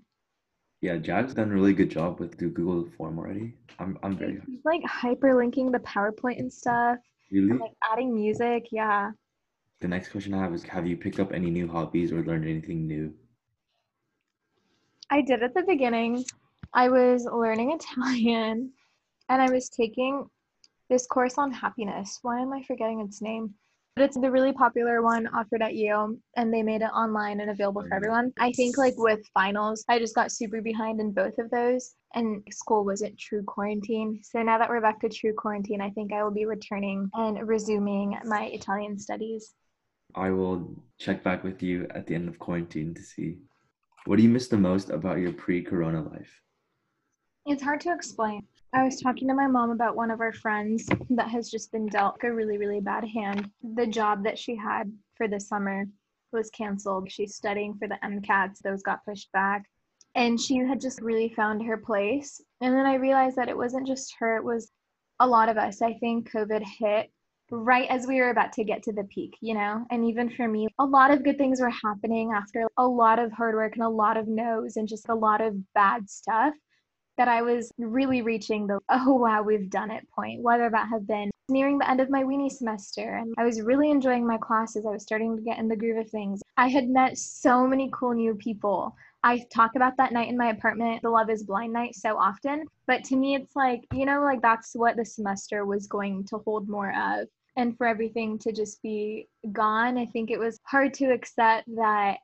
Yeah, 0.82 0.98
Jack's 0.98 1.32
done 1.32 1.50
a 1.50 1.54
really 1.54 1.72
good 1.72 1.90
job 1.90 2.20
with 2.20 2.36
the 2.36 2.48
Google 2.48 2.86
form 2.98 3.18
already. 3.18 3.54
I'm 3.78 3.98
I'm 4.02 4.16
very. 4.18 4.42
He's 4.46 4.64
like 4.66 4.82
hyperlinking 4.82 5.72
the 5.72 5.78
PowerPoint 5.80 6.38
and 6.38 6.52
stuff, 6.52 6.98
Really? 7.32 7.50
and 7.50 7.60
like 7.60 7.72
adding 7.90 8.14
music. 8.14 8.66
Yeah. 8.70 9.10
The 9.80 9.88
next 9.88 10.10
question 10.10 10.34
I 10.34 10.38
have 10.38 10.52
is 10.52 10.62
have 10.64 10.86
you 10.86 10.96
picked 10.96 11.20
up 11.20 11.32
any 11.32 11.50
new 11.50 11.66
hobbies 11.66 12.12
or 12.12 12.22
learned 12.22 12.44
anything 12.44 12.86
new? 12.86 13.14
I 15.08 15.22
did 15.22 15.42
at 15.42 15.54
the 15.54 15.62
beginning. 15.62 16.22
I 16.74 16.88
was 16.90 17.24
learning 17.24 17.72
Italian 17.80 18.72
and 19.30 19.42
I 19.42 19.50
was 19.50 19.70
taking 19.70 20.28
this 20.90 21.06
course 21.06 21.38
on 21.38 21.50
happiness. 21.50 22.18
Why 22.20 22.40
am 22.40 22.52
I 22.52 22.62
forgetting 22.62 23.00
its 23.00 23.22
name? 23.22 23.54
But 23.96 24.04
it's 24.04 24.18
the 24.18 24.30
really 24.30 24.52
popular 24.52 25.02
one 25.02 25.26
offered 25.28 25.62
at 25.62 25.74
Yale 25.74 26.14
and 26.36 26.52
they 26.52 26.62
made 26.62 26.82
it 26.82 26.92
online 26.94 27.40
and 27.40 27.50
available 27.50 27.82
for 27.82 27.94
everyone. 27.94 28.32
I 28.38 28.52
think 28.52 28.76
like 28.76 28.94
with 28.98 29.20
finals, 29.32 29.84
I 29.88 29.98
just 29.98 30.14
got 30.14 30.30
super 30.30 30.60
behind 30.60 31.00
in 31.00 31.12
both 31.12 31.38
of 31.38 31.50
those 31.50 31.94
and 32.14 32.42
school 32.50 32.84
wasn't 32.84 33.18
true 33.18 33.42
quarantine. 33.42 34.20
So 34.22 34.42
now 34.42 34.58
that 34.58 34.68
we're 34.68 34.80
back 34.80 35.00
to 35.00 35.08
true 35.08 35.34
quarantine, 35.34 35.80
I 35.80 35.90
think 35.90 36.12
I 36.12 36.22
will 36.22 36.30
be 36.30 36.44
returning 36.44 37.10
and 37.14 37.48
resuming 37.48 38.16
my 38.24 38.44
Italian 38.44 38.98
studies. 38.98 39.54
I 40.14 40.30
will 40.30 40.74
check 40.98 41.22
back 41.22 41.44
with 41.44 41.62
you 41.62 41.86
at 41.90 42.06
the 42.06 42.14
end 42.14 42.28
of 42.28 42.38
quarantine 42.38 42.94
to 42.94 43.02
see 43.02 43.38
what 44.06 44.16
do 44.16 44.22
you 44.22 44.28
miss 44.28 44.48
the 44.48 44.56
most 44.56 44.90
about 44.90 45.18
your 45.18 45.32
pre-corona 45.32 46.02
life? 46.02 46.40
It's 47.46 47.62
hard 47.62 47.80
to 47.82 47.92
explain. 47.92 48.46
I 48.72 48.84
was 48.84 49.00
talking 49.00 49.28
to 49.28 49.34
my 49.34 49.46
mom 49.46 49.70
about 49.70 49.96
one 49.96 50.10
of 50.10 50.20
our 50.20 50.32
friends 50.32 50.88
that 51.10 51.28
has 51.28 51.50
just 51.50 51.72
been 51.72 51.86
dealt 51.86 52.22
a 52.22 52.32
really, 52.32 52.56
really 52.56 52.80
bad 52.80 53.04
hand. 53.04 53.50
The 53.74 53.86
job 53.86 54.24
that 54.24 54.38
she 54.38 54.54
had 54.54 54.92
for 55.16 55.26
the 55.26 55.40
summer 55.40 55.86
was 56.32 56.50
canceled. 56.50 57.10
She's 57.10 57.34
studying 57.34 57.74
for 57.74 57.88
the 57.88 57.98
MCATs, 58.04 58.60
those 58.60 58.82
got 58.82 59.04
pushed 59.04 59.30
back. 59.32 59.64
And 60.14 60.40
she 60.40 60.56
had 60.56 60.80
just 60.80 61.00
really 61.00 61.28
found 61.28 61.62
her 61.64 61.76
place. 61.76 62.40
And 62.60 62.74
then 62.74 62.86
I 62.86 62.94
realized 62.94 63.36
that 63.36 63.48
it 63.48 63.56
wasn't 63.56 63.86
just 63.86 64.14
her, 64.18 64.36
it 64.36 64.44
was 64.44 64.70
a 65.18 65.26
lot 65.26 65.48
of 65.48 65.58
us. 65.58 65.82
I 65.82 65.94
think 65.94 66.30
COVID 66.30 66.62
hit 66.62 67.10
right 67.50 67.88
as 67.88 68.06
we 68.06 68.20
were 68.20 68.30
about 68.30 68.52
to 68.54 68.64
get 68.64 68.82
to 68.84 68.92
the 68.92 69.04
peak, 69.04 69.36
you 69.40 69.54
know? 69.54 69.84
And 69.90 70.04
even 70.04 70.30
for 70.30 70.48
me, 70.48 70.68
a 70.78 70.84
lot 70.84 71.10
of 71.10 71.24
good 71.24 71.38
things 71.38 71.60
were 71.60 71.70
happening 71.70 72.32
after 72.34 72.66
a 72.76 72.86
lot 72.86 73.18
of 73.18 73.32
hard 73.32 73.54
work 73.54 73.74
and 73.74 73.84
a 73.84 73.88
lot 73.88 74.16
of 74.16 74.28
no's 74.28 74.76
and 74.76 74.88
just 74.88 75.08
a 75.08 75.14
lot 75.14 75.40
of 75.40 75.56
bad 75.74 76.08
stuff 76.08 76.54
that 77.16 77.28
I 77.28 77.42
was 77.42 77.70
really 77.76 78.22
reaching 78.22 78.66
the 78.66 78.78
oh 78.88 79.14
wow, 79.14 79.42
we've 79.42 79.68
done 79.68 79.90
it 79.90 80.08
point, 80.10 80.42
whether 80.42 80.70
that 80.70 80.88
have 80.88 81.06
been 81.06 81.30
nearing 81.50 81.78
the 81.78 81.90
end 81.90 82.00
of 82.00 82.08
my 82.08 82.22
weenie 82.22 82.50
semester 82.50 83.16
and 83.16 83.34
I 83.36 83.44
was 83.44 83.60
really 83.60 83.90
enjoying 83.90 84.26
my 84.26 84.38
classes. 84.38 84.86
I 84.86 84.90
was 84.90 85.02
starting 85.02 85.36
to 85.36 85.42
get 85.42 85.58
in 85.58 85.68
the 85.68 85.76
groove 85.76 85.98
of 85.98 86.08
things. 86.08 86.40
I 86.56 86.68
had 86.68 86.88
met 86.88 87.18
so 87.18 87.66
many 87.66 87.90
cool 87.92 88.14
new 88.14 88.34
people. 88.36 88.94
I 89.22 89.44
talk 89.52 89.72
about 89.76 89.96
that 89.98 90.12
night 90.12 90.28
in 90.28 90.38
my 90.38 90.48
apartment, 90.48 91.02
the 91.02 91.10
Love 91.10 91.28
is 91.28 91.42
Blind 91.42 91.74
night, 91.74 91.94
so 91.94 92.16
often. 92.16 92.64
But 92.86 93.04
to 93.04 93.16
me, 93.16 93.34
it's 93.34 93.54
like, 93.54 93.80
you 93.92 94.06
know, 94.06 94.22
like 94.22 94.40
that's 94.40 94.72
what 94.74 94.96
the 94.96 95.04
semester 95.04 95.66
was 95.66 95.86
going 95.86 96.24
to 96.28 96.38
hold 96.38 96.68
more 96.68 96.94
of. 96.96 97.28
And 97.60 97.76
for 97.76 97.86
everything 97.86 98.38
to 98.38 98.52
just 98.52 98.82
be 98.82 99.28
gone, 99.52 99.98
I 99.98 100.06
think 100.06 100.30
it 100.30 100.38
was 100.38 100.58
hard 100.64 100.94
to 100.94 101.12
accept 101.12 101.68
that 101.76 102.16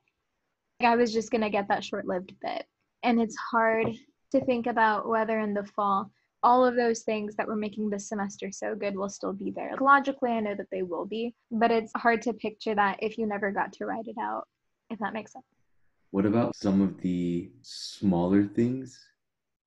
I 0.81 0.97
was 0.97 1.13
just 1.13 1.31
going 1.31 1.43
to 1.43 1.51
get 1.51 1.69
that 1.69 1.85
short 1.85 2.07
lived 2.07 2.33
bit. 2.41 2.65
And 3.03 3.21
it's 3.21 3.37
hard 3.37 3.89
to 4.33 4.41
think 4.47 4.67
about 4.67 5.07
whether 5.07 5.39
in 5.41 5.53
the 5.53 5.65
fall 5.77 6.11
all 6.43 6.65
of 6.65 6.75
those 6.75 7.03
things 7.03 7.37
that 7.37 7.47
were 7.47 7.55
making 7.55 7.91
this 7.91 8.09
semester 8.09 8.51
so 8.51 8.75
good 8.75 8.97
will 8.97 9.11
still 9.11 9.35
be 9.35 9.51
there. 9.51 9.75
Logically, 9.79 10.31
I 10.31 10.41
know 10.41 10.55
that 10.55 10.71
they 10.73 10.83
will 10.83 11.05
be, 11.05 11.35
but 11.51 11.71
it's 11.71 11.93
hard 11.97 12.23
to 12.23 12.33
picture 12.33 12.75
that 12.75 12.99
if 13.03 13.19
you 13.19 13.27
never 13.27 13.51
got 13.51 13.75
to 13.75 13.85
write 13.85 14.07
it 14.07 14.17
out, 14.19 14.49
if 14.89 14.99
that 15.01 15.13
makes 15.13 15.35
sense. 15.35 15.45
What 16.13 16.25
about 16.25 16.57
some 16.57 16.81
of 16.81 16.99
the 17.03 17.51
smaller 17.61 18.47
things? 18.47 18.99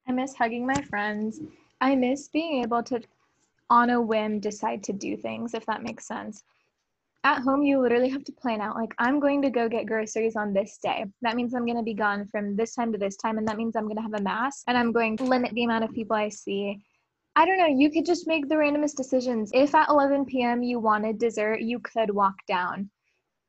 I 0.08 0.14
miss 0.14 0.34
hugging 0.34 0.66
my 0.66 0.82
friends. 0.82 1.40
I 1.80 1.96
miss 1.96 2.28
being 2.28 2.64
able 2.64 2.82
to, 2.84 3.02
on 3.70 3.90
a 3.90 4.02
whim, 4.02 4.40
decide 4.40 4.84
to 4.84 4.94
do 4.94 5.16
things, 5.18 5.54
if 5.54 5.66
that 5.66 5.84
makes 5.84 6.08
sense. 6.08 6.44
At 7.26 7.42
home 7.42 7.64
you 7.64 7.82
literally 7.82 8.08
have 8.10 8.24
to 8.26 8.32
plan 8.32 8.62
out 8.62 8.78
like 8.78 8.96
i'm 8.98 9.20
going 9.20 9.42
to 9.42 9.50
go 9.50 9.68
get 9.68 9.86
groceries 9.86 10.38
on 10.38 10.54
this 10.54 10.80
day. 10.82 11.04
That 11.22 11.36
means 11.36 11.54
i'm 11.54 11.66
going 11.66 11.78
to 11.78 11.84
be 11.84 11.94
gone 11.94 12.26
from 12.26 12.56
this 12.56 12.74
time 12.74 12.94
to 12.94 12.98
this 12.98 13.18
time 13.18 13.38
and 13.38 13.48
that 13.48 13.58
means 13.58 13.76
i'm 13.76 13.84
going 13.84 13.98
to 13.98 14.02
have 14.02 14.14
a 14.14 14.22
mass 14.22 14.64
and 14.68 14.78
i'm 14.78 14.94
going 14.94 15.18
to 15.18 15.26
limit 15.26 15.54
the 15.54 15.66
amount 15.66 15.84
of 15.84 15.94
people 15.94 16.16
i 16.16 16.30
see. 16.30 16.82
I 17.36 17.46
don't 17.46 17.58
know 17.58 17.68
you 17.68 17.92
could 17.92 18.06
just 18.06 18.26
make 18.26 18.48
the 18.48 18.56
randomest 18.56 18.96
decisions. 18.96 19.52
If 19.54 19.76
at 19.76 19.90
11 19.90 20.26
p.m 20.26 20.64
you 20.64 20.80
wanted 20.80 21.20
dessert 21.20 21.60
you 21.60 21.80
could 21.80 22.10
walk 22.10 22.36
down 22.48 22.90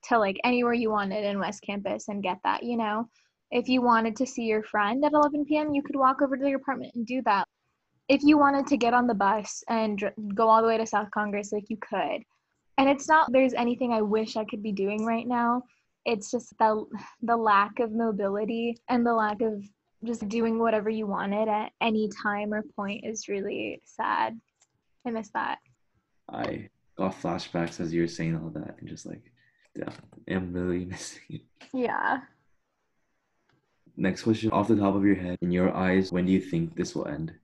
to 0.08 0.18
like 0.18 0.40
anywhere 0.42 0.72
you 0.72 0.90
wanted 0.90 1.24
in 1.24 1.38
west 1.38 1.62
campus 1.62 2.08
and 2.08 2.24
get 2.24 2.38
that 2.42 2.64
you 2.64 2.76
know? 2.76 3.08
If 3.52 3.68
you 3.68 3.82
wanted 3.82 4.16
to 4.16 4.26
see 4.26 4.42
your 4.42 4.64
friend 4.64 5.04
at 5.04 5.12
11 5.12 5.44
p.m 5.44 5.72
you 5.74 5.82
could 5.84 5.96
walk 5.96 6.22
over 6.22 6.36
to 6.36 6.48
your 6.48 6.58
apartment 6.58 6.96
and 6.96 7.06
do 7.06 7.22
that 7.22 7.46
if 8.10 8.24
you 8.24 8.36
wanted 8.36 8.66
to 8.66 8.76
get 8.76 8.92
on 8.92 9.06
the 9.06 9.14
bus 9.14 9.62
and 9.68 10.12
go 10.34 10.48
all 10.48 10.60
the 10.60 10.66
way 10.66 10.76
to 10.76 10.84
south 10.84 11.08
congress 11.12 11.52
like 11.52 11.70
you 11.70 11.76
could. 11.76 12.24
And 12.76 12.88
it's 12.88 13.08
not 13.08 13.32
there's 13.32 13.54
anything 13.54 13.92
i 13.92 14.02
wish 14.02 14.36
i 14.36 14.44
could 14.44 14.62
be 14.62 14.72
doing 14.72 15.06
right 15.06 15.26
now. 15.26 15.62
It's 16.04 16.30
just 16.30 16.52
the 16.58 16.84
the 17.22 17.36
lack 17.36 17.78
of 17.78 17.92
mobility 17.92 18.76
and 18.88 19.06
the 19.06 19.14
lack 19.14 19.40
of 19.42 19.62
just 20.04 20.28
doing 20.28 20.58
whatever 20.58 20.90
you 20.90 21.06
wanted 21.06 21.48
at 21.48 21.70
any 21.80 22.10
time 22.22 22.52
or 22.52 22.62
point 22.74 23.04
is 23.04 23.28
really 23.28 23.80
sad. 23.84 24.40
I 25.06 25.10
miss 25.10 25.30
that. 25.34 25.58
I 26.28 26.68
got 26.96 27.14
flashbacks 27.14 27.78
as 27.78 27.94
you 27.94 28.02
were 28.02 28.08
saying 28.08 28.34
all 28.36 28.50
that 28.50 28.76
and 28.80 28.88
just 28.88 29.06
like 29.06 29.22
yeah 29.76 29.92
i'm 30.28 30.52
really 30.52 30.84
missing 30.94 31.22
it. 31.28 31.42
Yeah. 31.72 32.22
Next 33.96 34.22
question 34.22 34.50
off 34.50 34.66
the 34.66 34.76
top 34.76 34.96
of 34.96 35.04
your 35.04 35.14
head 35.14 35.38
in 35.42 35.52
your 35.52 35.72
eyes 35.76 36.10
when 36.10 36.26
do 36.26 36.32
you 36.32 36.40
think 36.40 36.74
this 36.74 36.96
will 36.96 37.06
end 37.06 37.34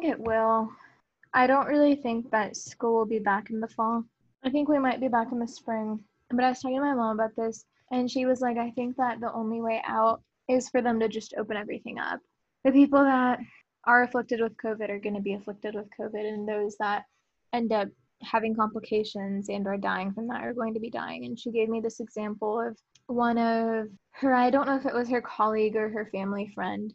think 0.00 0.12
it 0.12 0.20
will 0.20 0.68
i 1.32 1.46
don't 1.46 1.66
really 1.66 1.96
think 1.96 2.30
that 2.30 2.56
school 2.56 2.94
will 2.94 3.06
be 3.06 3.18
back 3.18 3.50
in 3.50 3.60
the 3.60 3.68
fall 3.68 4.04
I 4.46 4.50
think 4.50 4.68
we 4.68 4.78
might 4.78 5.00
be 5.00 5.08
back 5.08 5.32
in 5.32 5.40
the 5.40 5.48
spring. 5.48 5.98
But 6.30 6.44
I 6.44 6.50
was 6.50 6.60
talking 6.60 6.76
to 6.76 6.84
my 6.84 6.94
mom 6.94 7.18
about 7.18 7.34
this, 7.36 7.64
and 7.90 8.08
she 8.08 8.26
was 8.26 8.40
like, 8.40 8.56
I 8.56 8.70
think 8.70 8.96
that 8.96 9.20
the 9.20 9.32
only 9.32 9.60
way 9.60 9.82
out 9.84 10.22
is 10.48 10.68
for 10.68 10.80
them 10.80 11.00
to 11.00 11.08
just 11.08 11.34
open 11.36 11.56
everything 11.56 11.98
up. 11.98 12.20
The 12.64 12.70
people 12.70 13.02
that 13.02 13.40
are 13.84 14.04
afflicted 14.04 14.40
with 14.40 14.56
COVID 14.56 14.88
are 14.88 15.00
going 15.00 15.16
to 15.16 15.20
be 15.20 15.34
afflicted 15.34 15.74
with 15.74 15.88
COVID, 15.98 16.24
and 16.24 16.48
those 16.48 16.76
that 16.78 17.04
end 17.52 17.72
up 17.72 17.88
having 18.22 18.54
complications 18.54 19.48
and 19.48 19.66
are 19.66 19.76
dying 19.76 20.12
from 20.12 20.28
that 20.28 20.44
are 20.44 20.54
going 20.54 20.74
to 20.74 20.80
be 20.80 20.90
dying. 20.90 21.24
And 21.24 21.38
she 21.38 21.50
gave 21.50 21.68
me 21.68 21.80
this 21.80 21.98
example 21.98 22.60
of 22.60 22.78
one 23.08 23.38
of 23.38 23.88
her, 24.12 24.32
I 24.32 24.50
don't 24.50 24.66
know 24.66 24.76
if 24.76 24.86
it 24.86 24.94
was 24.94 25.08
her 25.10 25.20
colleague 25.20 25.74
or 25.74 25.88
her 25.88 26.08
family 26.12 26.52
friend, 26.54 26.94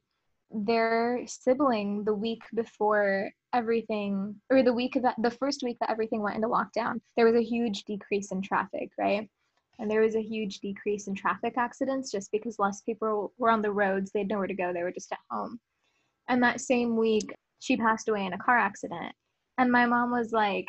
their 0.54 1.22
sibling 1.28 2.04
the 2.04 2.14
week 2.14 2.42
before 2.54 3.30
everything 3.54 4.36
or 4.50 4.64
the 4.64 4.74
week 4.74 4.98
that 5.02 5.16
the 5.22 5.32
first 5.32 5.64
week 5.64 5.78
that 5.80 5.90
everything 5.90 6.22
went 6.22 6.36
into 6.36 6.48
lockdown 6.48 6.96
there 7.16 7.26
was 7.26 7.36
a 7.36 7.44
huge 7.44 7.84
decrease 7.84 8.32
in 8.32 8.42
traffic 8.42 8.90
right? 8.98 9.30
And 9.80 9.90
there 9.90 10.02
was 10.02 10.16
a 10.16 10.22
huge 10.22 10.60
decrease 10.60 11.08
in 11.08 11.16
traffic 11.16 11.54
accidents 11.58 12.12
just 12.12 12.32
because 12.32 12.60
less 12.60 12.82
people 12.82 13.34
were 13.38 13.50
on 13.50 13.62
the 13.62 13.72
roads 13.72 14.12
they 14.12 14.20
had 14.20 14.30
nowhere 14.30 14.48
to 14.48 14.54
go 14.54 14.74
they 14.74 14.84
were 14.84 14.92
just 14.92 15.12
at 15.12 15.20
home. 15.30 15.60
And 16.28 16.44
that 16.44 16.62
same 16.62 16.96
week 16.98 17.34
she 17.60 17.78
passed 17.78 18.10
away 18.10 18.26
in 18.26 18.34
a 18.34 18.38
car 18.38 18.58
accident. 18.58 19.14
And 19.58 19.72
my 19.72 19.86
mom 19.86 20.12
was 20.12 20.32
like 20.32 20.68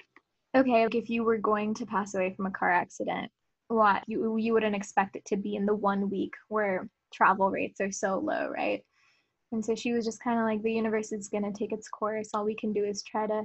okay 0.56 0.84
like 0.84 0.94
if 0.94 1.08
you 1.08 1.24
were 1.24 1.38
going 1.38 1.74
to 1.74 1.86
pass 1.86 2.14
away 2.14 2.34
from 2.34 2.46
a 2.46 2.50
car 2.50 2.70
accident 2.70 3.30
what 3.68 4.02
you 4.06 4.36
you 4.36 4.52
wouldn't 4.52 4.76
expect 4.76 5.16
it 5.16 5.24
to 5.24 5.36
be 5.36 5.56
in 5.56 5.66
the 5.66 5.74
one 5.74 6.10
week 6.10 6.34
where 6.48 6.88
travel 7.12 7.50
rates 7.50 7.80
are 7.80 7.92
so 7.92 8.18
low 8.18 8.48
right 8.48 8.84
and 9.52 9.64
so 9.64 9.74
she 9.74 9.92
was 9.92 10.04
just 10.04 10.22
kind 10.22 10.38
of 10.38 10.44
like, 10.44 10.62
the 10.62 10.72
universe 10.72 11.12
is 11.12 11.28
going 11.28 11.44
to 11.44 11.56
take 11.56 11.72
its 11.72 11.88
course. 11.88 12.30
All 12.34 12.44
we 12.44 12.56
can 12.56 12.72
do 12.72 12.84
is 12.84 13.02
try 13.02 13.26
to 13.26 13.44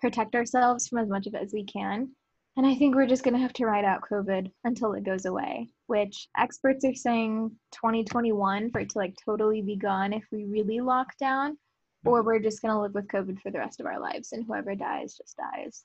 protect 0.00 0.34
ourselves 0.34 0.86
from 0.86 0.98
as 0.98 1.08
much 1.08 1.26
of 1.26 1.34
it 1.34 1.42
as 1.42 1.52
we 1.52 1.64
can. 1.64 2.10
And 2.56 2.66
I 2.66 2.74
think 2.74 2.94
we're 2.94 3.06
just 3.06 3.22
going 3.22 3.34
to 3.34 3.40
have 3.40 3.52
to 3.54 3.66
ride 3.66 3.84
out 3.84 4.00
COVID 4.10 4.50
until 4.64 4.94
it 4.94 5.04
goes 5.04 5.26
away, 5.26 5.68
which 5.88 6.28
experts 6.38 6.84
are 6.86 6.94
saying 6.94 7.50
2021 7.72 8.70
for 8.70 8.80
it 8.80 8.90
to 8.90 8.98
like 8.98 9.14
totally 9.22 9.60
be 9.60 9.76
gone 9.76 10.14
if 10.14 10.24
we 10.32 10.44
really 10.44 10.80
lock 10.80 11.08
down, 11.18 11.58
or 12.04 12.18
mm-hmm. 12.18 12.26
we're 12.26 12.38
just 12.38 12.62
going 12.62 12.72
to 12.72 12.80
live 12.80 12.94
with 12.94 13.08
COVID 13.08 13.40
for 13.40 13.50
the 13.50 13.58
rest 13.58 13.80
of 13.80 13.86
our 13.86 14.00
lives 14.00 14.32
and 14.32 14.46
whoever 14.46 14.74
dies 14.74 15.18
just 15.18 15.36
dies. 15.36 15.84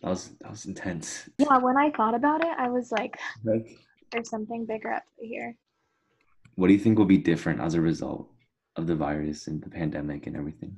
That 0.00 0.10
was 0.10 0.30
that 0.40 0.50
was 0.50 0.66
intense. 0.66 1.28
Yeah, 1.38 1.58
when 1.58 1.76
I 1.76 1.90
thought 1.90 2.14
about 2.14 2.44
it, 2.44 2.54
I 2.56 2.68
was 2.68 2.92
like, 2.92 3.18
there's 4.12 4.30
something 4.30 4.64
bigger 4.64 4.92
up 4.92 5.02
here. 5.18 5.56
What 6.54 6.68
do 6.68 6.72
you 6.72 6.78
think 6.78 6.98
will 6.98 7.04
be 7.04 7.18
different 7.18 7.60
as 7.60 7.74
a 7.74 7.80
result? 7.80 8.30
Of 8.78 8.86
the 8.86 8.94
virus 8.94 9.48
and 9.48 9.60
the 9.60 9.68
pandemic 9.68 10.26
and 10.26 10.36
everything? 10.36 10.76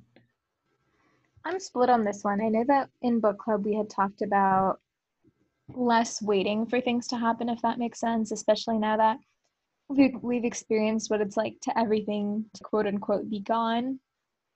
I'm 1.44 1.60
split 1.60 1.90
on 1.90 2.04
this 2.04 2.24
one. 2.24 2.40
I 2.40 2.48
know 2.48 2.64
that 2.66 2.88
in 3.02 3.20
book 3.20 3.38
club 3.38 3.64
we 3.64 3.74
had 3.74 3.88
talked 3.88 4.22
about 4.22 4.80
less 5.68 6.20
waiting 6.20 6.66
for 6.66 6.80
things 6.80 7.06
to 7.08 7.16
happen, 7.16 7.48
if 7.48 7.62
that 7.62 7.78
makes 7.78 8.00
sense, 8.00 8.32
especially 8.32 8.78
now 8.78 8.96
that 8.96 9.18
we've, 9.88 10.16
we've 10.22 10.44
experienced 10.44 11.10
what 11.10 11.20
it's 11.20 11.36
like 11.36 11.54
to 11.62 11.78
everything 11.78 12.46
to 12.54 12.64
quote 12.64 12.86
unquote 12.86 13.30
be 13.30 13.40
gone 13.40 14.00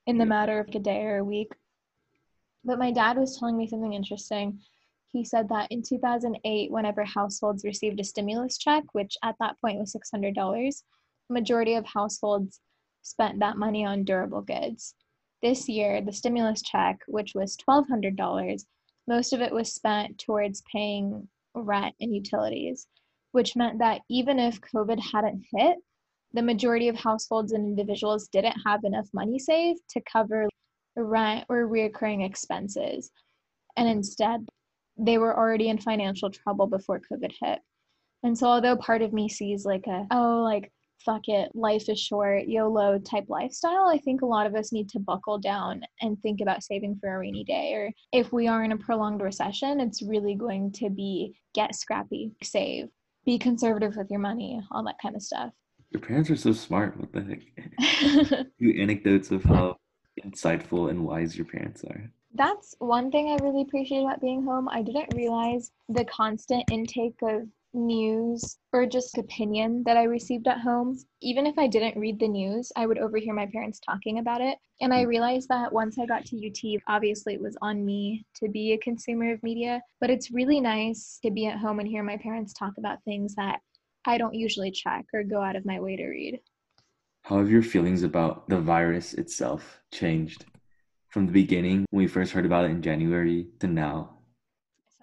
in 0.06 0.18
the 0.18 0.24
mm. 0.24 0.28
matter 0.28 0.58
of 0.58 0.74
a 0.74 0.78
day 0.78 1.02
or 1.02 1.18
a 1.18 1.24
week. 1.24 1.52
But 2.64 2.78
my 2.78 2.90
dad 2.90 3.18
was 3.18 3.38
telling 3.38 3.56
me 3.56 3.68
something 3.68 3.92
interesting. 3.92 4.58
He 5.12 5.24
said 5.24 5.48
that 5.50 5.70
in 5.70 5.82
2008, 5.82 6.72
whenever 6.72 7.04
households 7.04 7.64
received 7.64 8.00
a 8.00 8.04
stimulus 8.04 8.58
check, 8.58 8.84
which 8.92 9.16
at 9.22 9.36
that 9.38 9.60
point 9.60 9.78
was 9.78 9.94
$600, 9.94 10.82
majority 11.30 11.74
of 11.74 11.86
households 11.86 12.60
spent 13.04 13.38
that 13.38 13.56
money 13.56 13.84
on 13.84 14.02
durable 14.02 14.42
goods. 14.42 14.94
This 15.42 15.68
year, 15.68 16.00
the 16.00 16.12
stimulus 16.12 16.62
check, 16.62 16.98
which 17.06 17.34
was 17.34 17.56
$1,200, 17.68 18.64
most 19.06 19.32
of 19.32 19.40
it 19.40 19.52
was 19.52 19.72
spent 19.72 20.18
towards 20.18 20.62
paying 20.72 21.28
rent 21.54 21.94
and 22.00 22.14
utilities, 22.14 22.86
which 23.32 23.54
meant 23.54 23.78
that 23.78 24.00
even 24.08 24.38
if 24.38 24.60
COVID 24.60 24.98
hadn't 25.12 25.44
hit, 25.52 25.76
the 26.32 26.42
majority 26.42 26.88
of 26.88 26.96
households 26.96 27.52
and 27.52 27.64
individuals 27.64 28.28
didn't 28.28 28.56
have 28.66 28.82
enough 28.84 29.08
money 29.12 29.38
saved 29.38 29.80
to 29.90 30.00
cover 30.00 30.48
rent 30.96 31.44
or 31.48 31.68
reoccurring 31.68 32.24
expenses. 32.24 33.10
And 33.76 33.88
instead, 33.88 34.48
they 34.96 35.18
were 35.18 35.36
already 35.36 35.68
in 35.68 35.78
financial 35.78 36.30
trouble 36.30 36.66
before 36.66 37.00
COVID 37.00 37.32
hit. 37.40 37.60
And 38.22 38.36
so, 38.36 38.46
although 38.46 38.76
part 38.76 39.02
of 39.02 39.12
me 39.12 39.28
sees 39.28 39.64
like 39.66 39.86
a, 39.86 40.06
oh, 40.10 40.42
like 40.42 40.72
fuck 41.04 41.28
it, 41.28 41.50
life 41.54 41.88
is 41.88 42.00
short, 42.00 42.46
YOLO 42.46 42.98
type 42.98 43.26
lifestyle, 43.28 43.88
I 43.88 43.98
think 43.98 44.22
a 44.22 44.26
lot 44.26 44.46
of 44.46 44.54
us 44.54 44.72
need 44.72 44.88
to 44.90 44.98
buckle 44.98 45.38
down 45.38 45.82
and 46.00 46.20
think 46.20 46.40
about 46.40 46.62
saving 46.62 46.96
for 46.96 47.14
a 47.14 47.18
rainy 47.18 47.44
day. 47.44 47.72
Or 47.74 47.92
if 48.12 48.32
we 48.32 48.48
are 48.48 48.64
in 48.64 48.72
a 48.72 48.76
prolonged 48.76 49.20
recession, 49.20 49.80
it's 49.80 50.02
really 50.02 50.34
going 50.34 50.72
to 50.72 50.90
be 50.90 51.34
get 51.54 51.74
scrappy, 51.74 52.32
save, 52.42 52.88
be 53.24 53.38
conservative 53.38 53.96
with 53.96 54.10
your 54.10 54.20
money, 54.20 54.60
all 54.70 54.84
that 54.84 54.98
kind 55.00 55.16
of 55.16 55.22
stuff. 55.22 55.52
Your 55.90 56.00
parents 56.00 56.30
are 56.30 56.36
so 56.36 56.52
smart. 56.52 56.96
What 56.96 57.12
the 57.12 57.22
heck? 57.22 58.46
Few 58.58 58.82
anecdotes 58.82 59.30
of 59.30 59.44
how 59.44 59.76
insightful 60.24 60.90
and 60.90 61.04
wise 61.04 61.36
your 61.36 61.46
parents 61.46 61.84
are. 61.84 62.10
That's 62.34 62.74
one 62.80 63.12
thing 63.12 63.28
I 63.28 63.44
really 63.44 63.62
appreciate 63.62 64.02
about 64.02 64.20
being 64.20 64.42
home. 64.42 64.68
I 64.68 64.82
didn't 64.82 65.14
realize 65.14 65.70
the 65.88 66.04
constant 66.04 66.64
intake 66.70 67.18
of 67.22 67.46
news 67.74 68.58
or 68.72 68.86
just 68.86 69.18
opinion 69.18 69.82
that 69.84 69.96
I 69.96 70.04
received 70.04 70.46
at 70.48 70.60
home. 70.60 70.98
Even 71.20 71.46
if 71.46 71.58
I 71.58 71.66
didn't 71.66 71.98
read 71.98 72.18
the 72.18 72.28
news, 72.28 72.70
I 72.76 72.86
would 72.86 72.98
overhear 72.98 73.34
my 73.34 73.46
parents 73.46 73.80
talking 73.80 74.18
about 74.18 74.40
it. 74.40 74.58
And 74.80 74.92
I 74.92 75.02
hmm. 75.02 75.08
realized 75.08 75.48
that 75.48 75.72
once 75.72 75.98
I 75.98 76.06
got 76.06 76.24
to 76.26 76.46
UT, 76.46 76.80
obviously 76.88 77.34
it 77.34 77.40
was 77.40 77.56
on 77.60 77.84
me 77.84 78.24
to 78.36 78.48
be 78.48 78.72
a 78.72 78.78
consumer 78.78 79.32
of 79.32 79.42
media, 79.42 79.82
but 80.00 80.10
it's 80.10 80.30
really 80.30 80.60
nice 80.60 81.18
to 81.22 81.30
be 81.30 81.46
at 81.46 81.58
home 81.58 81.80
and 81.80 81.88
hear 81.88 82.02
my 82.02 82.16
parents 82.16 82.52
talk 82.52 82.74
about 82.78 83.02
things 83.04 83.34
that 83.34 83.60
I 84.06 84.18
don't 84.18 84.34
usually 84.34 84.70
check 84.70 85.06
or 85.12 85.22
go 85.22 85.42
out 85.42 85.56
of 85.56 85.64
my 85.64 85.80
way 85.80 85.96
to 85.96 86.06
read. 86.06 86.40
How 87.22 87.38
have 87.38 87.50
your 87.50 87.62
feelings 87.62 88.02
about 88.02 88.48
the 88.48 88.60
virus 88.60 89.14
itself 89.14 89.80
changed 89.90 90.44
from 91.08 91.26
the 91.26 91.32
beginning 91.32 91.86
when 91.90 92.02
we 92.02 92.06
first 92.06 92.32
heard 92.32 92.44
about 92.44 92.66
it 92.66 92.70
in 92.70 92.82
January 92.82 93.46
to 93.60 93.66
now? 93.66 94.13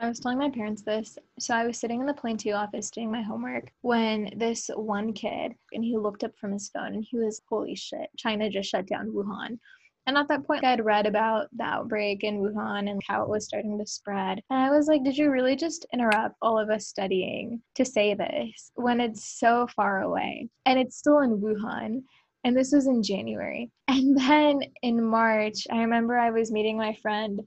I 0.01 0.07
was 0.07 0.19
telling 0.19 0.39
my 0.39 0.49
parents 0.49 0.81
this. 0.81 1.15
So 1.39 1.53
I 1.53 1.63
was 1.63 1.79
sitting 1.79 2.01
in 2.01 2.07
the 2.07 2.13
Plan 2.15 2.35
II 2.43 2.53
office 2.53 2.89
doing 2.89 3.11
my 3.11 3.21
homework 3.21 3.71
when 3.81 4.33
this 4.35 4.67
one 4.75 5.13
kid 5.13 5.53
and 5.73 5.83
he 5.83 5.95
looked 5.95 6.23
up 6.23 6.35
from 6.39 6.53
his 6.53 6.69
phone 6.69 6.95
and 6.95 7.05
he 7.07 7.19
was, 7.19 7.43
holy 7.47 7.75
shit, 7.75 8.09
China 8.17 8.49
just 8.49 8.71
shut 8.71 8.87
down 8.87 9.11
Wuhan. 9.11 9.59
And 10.07 10.17
at 10.17 10.27
that 10.29 10.47
point, 10.47 10.65
I 10.65 10.71
had 10.71 10.83
read 10.83 11.05
about 11.05 11.49
the 11.55 11.65
outbreak 11.65 12.23
in 12.23 12.41
Wuhan 12.41 12.89
and 12.89 12.99
how 13.07 13.21
it 13.21 13.29
was 13.29 13.45
starting 13.45 13.77
to 13.77 13.85
spread. 13.85 14.41
And 14.49 14.59
I 14.59 14.71
was 14.71 14.87
like, 14.87 15.03
did 15.03 15.15
you 15.15 15.29
really 15.29 15.55
just 15.55 15.85
interrupt 15.93 16.35
all 16.41 16.57
of 16.57 16.71
us 16.71 16.87
studying 16.87 17.61
to 17.75 17.85
say 17.85 18.15
this 18.15 18.71
when 18.73 18.99
it's 18.99 19.39
so 19.39 19.67
far 19.75 20.01
away? 20.01 20.49
And 20.65 20.79
it's 20.79 20.97
still 20.97 21.19
in 21.19 21.39
Wuhan. 21.39 22.01
And 22.43 22.57
this 22.57 22.71
was 22.71 22.87
in 22.87 23.03
January. 23.03 23.69
And 23.87 24.17
then 24.17 24.61
in 24.81 25.03
March, 25.03 25.67
I 25.71 25.77
remember 25.77 26.17
I 26.17 26.31
was 26.31 26.51
meeting 26.51 26.75
my 26.75 26.97
friend 27.03 27.41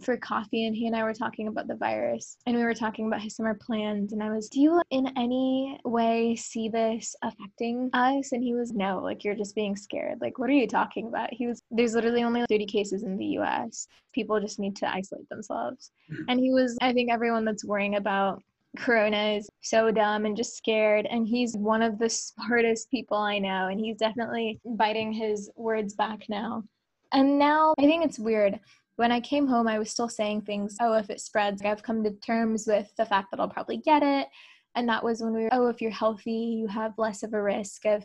for 0.00 0.16
coffee 0.16 0.66
and 0.66 0.74
he 0.74 0.86
and 0.86 0.96
I 0.96 1.02
were 1.02 1.14
talking 1.14 1.48
about 1.48 1.66
the 1.66 1.76
virus 1.76 2.36
and 2.46 2.56
we 2.56 2.64
were 2.64 2.74
talking 2.74 3.06
about 3.06 3.20
his 3.20 3.36
summer 3.36 3.54
plans 3.54 4.12
and 4.12 4.22
I 4.22 4.30
was, 4.30 4.48
Do 4.48 4.60
you 4.60 4.82
in 4.90 5.12
any 5.16 5.80
way 5.84 6.36
see 6.36 6.68
this 6.68 7.14
affecting 7.22 7.90
us? 7.92 8.32
And 8.32 8.42
he 8.42 8.54
was, 8.54 8.72
No, 8.72 9.00
like 9.02 9.24
you're 9.24 9.34
just 9.34 9.54
being 9.54 9.76
scared. 9.76 10.18
Like, 10.20 10.38
what 10.38 10.50
are 10.50 10.54
you 10.54 10.66
talking 10.66 11.08
about? 11.08 11.32
He 11.32 11.46
was, 11.46 11.62
There's 11.70 11.94
literally 11.94 12.22
only 12.22 12.44
30 12.48 12.66
cases 12.66 13.02
in 13.02 13.16
the 13.16 13.38
US. 13.38 13.86
People 14.12 14.40
just 14.40 14.58
need 14.58 14.76
to 14.76 14.92
isolate 14.92 15.28
themselves. 15.28 15.90
Hmm. 16.08 16.22
And 16.28 16.40
he 16.40 16.50
was, 16.50 16.76
I 16.80 16.92
think 16.92 17.10
everyone 17.10 17.44
that's 17.44 17.64
worrying 17.64 17.96
about 17.96 18.42
Corona 18.76 19.36
is 19.36 19.48
so 19.60 19.90
dumb 19.90 20.26
and 20.26 20.36
just 20.36 20.56
scared. 20.56 21.06
And 21.06 21.26
he's 21.26 21.56
one 21.56 21.82
of 21.82 21.98
the 21.98 22.08
smartest 22.08 22.90
people 22.90 23.16
I 23.16 23.38
know. 23.38 23.68
And 23.68 23.80
he's 23.80 23.96
definitely 23.96 24.60
biting 24.64 25.12
his 25.12 25.50
words 25.56 25.94
back 25.94 26.28
now. 26.28 26.64
And 27.12 27.38
now 27.38 27.74
I 27.78 27.82
think 27.82 28.04
it's 28.04 28.18
weird 28.18 28.60
when 28.98 29.12
I 29.12 29.20
came 29.20 29.46
home, 29.46 29.68
I 29.68 29.78
was 29.78 29.92
still 29.92 30.08
saying 30.08 30.42
things, 30.42 30.76
oh, 30.80 30.94
if 30.94 31.08
it 31.08 31.20
spreads, 31.20 31.62
I've 31.62 31.84
come 31.84 32.02
to 32.02 32.10
terms 32.10 32.64
with 32.66 32.90
the 32.96 33.06
fact 33.06 33.28
that 33.30 33.38
I'll 33.38 33.48
probably 33.48 33.76
get 33.76 34.02
it. 34.02 34.26
And 34.74 34.88
that 34.88 35.04
was 35.04 35.22
when 35.22 35.32
we 35.32 35.44
were, 35.44 35.50
oh, 35.52 35.68
if 35.68 35.80
you're 35.80 35.92
healthy, 35.92 36.32
you 36.32 36.66
have 36.66 36.98
less 36.98 37.22
of 37.22 37.32
a 37.32 37.40
risk 37.40 37.84
of 37.84 38.04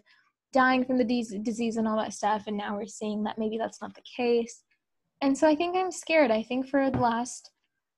dying 0.54 0.86
from 0.86 1.00
the 1.00 1.04
de- 1.04 1.40
disease 1.42 1.78
and 1.78 1.88
all 1.88 1.98
that 1.98 2.14
stuff. 2.14 2.44
And 2.46 2.56
now 2.56 2.76
we're 2.76 2.86
seeing 2.86 3.24
that 3.24 3.40
maybe 3.40 3.58
that's 3.58 3.82
not 3.82 3.96
the 3.96 4.04
case. 4.16 4.62
And 5.20 5.36
so 5.36 5.48
I 5.48 5.56
think 5.56 5.76
I'm 5.76 5.92
scared. 5.92 6.30
I 6.30 6.44
think 6.44 6.68
for 6.68 6.92
the 6.92 7.00
last 7.00 7.50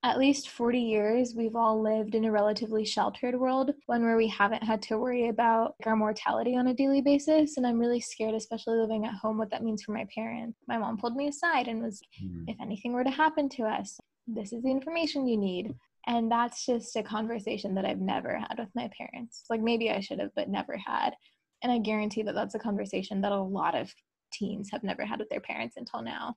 at 0.05 0.19
least 0.19 0.49
40 0.49 0.79
years, 0.79 1.33
we've 1.35 1.55
all 1.55 1.81
lived 1.81 2.13
in 2.13 2.25
a 2.25 2.31
relatively 2.31 2.85
sheltered 2.85 3.33
world, 3.33 3.73
one 3.87 4.03
where 4.03 4.17
we 4.17 4.27
haven't 4.27 4.61
had 4.61 4.79
to 4.83 4.99
worry 4.99 5.29
about 5.29 5.73
our 5.83 5.95
mortality 5.95 6.55
on 6.55 6.67
a 6.67 6.75
daily 6.75 7.01
basis. 7.01 7.57
And 7.57 7.65
I'm 7.65 7.79
really 7.79 7.99
scared, 7.99 8.35
especially 8.35 8.77
living 8.77 9.07
at 9.07 9.15
home, 9.15 9.39
what 9.39 9.49
that 9.49 9.63
means 9.63 9.81
for 9.81 9.93
my 9.93 10.05
parents. 10.13 10.59
My 10.67 10.77
mom 10.77 10.99
pulled 10.99 11.15
me 11.15 11.27
aside 11.27 11.67
and 11.67 11.81
was, 11.81 12.01
mm. 12.23 12.43
if 12.47 12.55
anything 12.61 12.93
were 12.93 13.03
to 13.03 13.09
happen 13.09 13.49
to 13.49 13.63
us, 13.63 13.99
this 14.27 14.53
is 14.53 14.61
the 14.61 14.69
information 14.69 15.27
you 15.27 15.37
need. 15.37 15.73
And 16.05 16.31
that's 16.31 16.67
just 16.67 16.95
a 16.95 17.01
conversation 17.01 17.73
that 17.73 17.85
I've 17.85 17.99
never 17.99 18.37
had 18.37 18.59
with 18.59 18.69
my 18.75 18.91
parents. 18.95 19.45
Like 19.49 19.61
maybe 19.61 19.89
I 19.89 20.01
should 20.01 20.19
have, 20.19 20.35
but 20.35 20.49
never 20.49 20.77
had. 20.77 21.15
And 21.63 21.71
I 21.71 21.79
guarantee 21.79 22.21
that 22.21 22.35
that's 22.35 22.53
a 22.53 22.59
conversation 22.59 23.21
that 23.21 23.31
a 23.31 23.41
lot 23.41 23.73
of 23.73 23.91
teens 24.31 24.69
have 24.71 24.83
never 24.83 25.03
had 25.03 25.17
with 25.17 25.29
their 25.29 25.39
parents 25.39 25.77
until 25.77 26.03
now. 26.03 26.35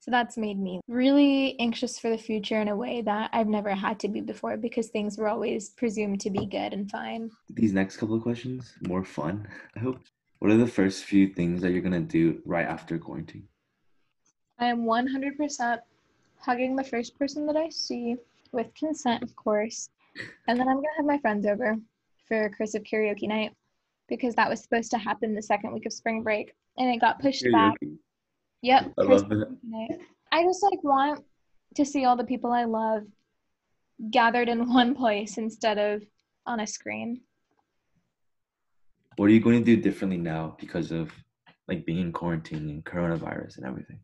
So 0.00 0.10
that's 0.10 0.36
made 0.36 0.58
me 0.58 0.80
really 0.86 1.58
anxious 1.58 1.98
for 1.98 2.08
the 2.08 2.18
future 2.18 2.60
in 2.60 2.68
a 2.68 2.76
way 2.76 3.02
that 3.02 3.30
I've 3.32 3.48
never 3.48 3.74
had 3.74 3.98
to 4.00 4.08
be 4.08 4.20
before 4.20 4.56
because 4.56 4.88
things 4.88 5.18
were 5.18 5.28
always 5.28 5.70
presumed 5.70 6.20
to 6.20 6.30
be 6.30 6.46
good 6.46 6.72
and 6.72 6.90
fine. 6.90 7.30
These 7.50 7.72
next 7.72 7.96
couple 7.96 8.14
of 8.14 8.22
questions, 8.22 8.72
more 8.86 9.04
fun, 9.04 9.48
I 9.76 9.80
hope. 9.80 10.00
What 10.38 10.52
are 10.52 10.56
the 10.56 10.68
first 10.68 11.04
few 11.04 11.34
things 11.34 11.60
that 11.62 11.72
you're 11.72 11.82
going 11.82 11.92
to 11.92 12.00
do 12.00 12.40
right 12.44 12.66
after 12.66 12.96
quarantine? 12.96 13.48
I 14.60 14.66
am 14.66 14.84
100% 14.84 15.78
hugging 16.38 16.76
the 16.76 16.84
first 16.84 17.18
person 17.18 17.44
that 17.46 17.56
I 17.56 17.68
see 17.70 18.16
with 18.52 18.72
consent, 18.74 19.24
of 19.24 19.34
course. 19.34 19.90
And 20.46 20.58
then 20.58 20.68
I'm 20.68 20.76
going 20.76 20.84
to 20.84 20.96
have 20.96 21.06
my 21.06 21.18
friends 21.18 21.44
over 21.44 21.76
for 22.28 22.44
a 22.44 22.50
cursive 22.50 22.84
karaoke 22.84 23.26
night 23.26 23.52
because 24.08 24.36
that 24.36 24.48
was 24.48 24.62
supposed 24.62 24.92
to 24.92 24.98
happen 24.98 25.34
the 25.34 25.42
second 25.42 25.72
week 25.72 25.86
of 25.86 25.92
spring 25.92 26.22
break 26.22 26.54
and 26.76 26.88
it 26.88 27.00
got 27.00 27.20
pushed 27.20 27.44
karaoke. 27.44 27.52
back 27.52 27.74
Yep. 28.62 28.92
I 28.98 29.02
love 29.02 29.32
it. 29.32 30.00
I 30.32 30.42
just 30.42 30.62
like 30.62 30.82
want 30.82 31.24
to 31.76 31.84
see 31.84 32.04
all 32.04 32.16
the 32.16 32.24
people 32.24 32.52
I 32.52 32.64
love 32.64 33.04
gathered 34.10 34.48
in 34.48 34.72
one 34.72 34.94
place 34.94 35.38
instead 35.38 35.78
of 35.78 36.02
on 36.46 36.60
a 36.60 36.66
screen. 36.66 37.20
What 39.16 39.26
are 39.26 39.32
you 39.32 39.40
going 39.40 39.64
to 39.64 39.76
do 39.76 39.80
differently 39.80 40.16
now 40.16 40.56
because 40.60 40.92
of 40.92 41.10
like 41.66 41.84
being 41.84 41.98
in 41.98 42.12
quarantine 42.12 42.68
and 42.70 42.84
coronavirus 42.84 43.58
and 43.58 43.66
everything? 43.66 43.98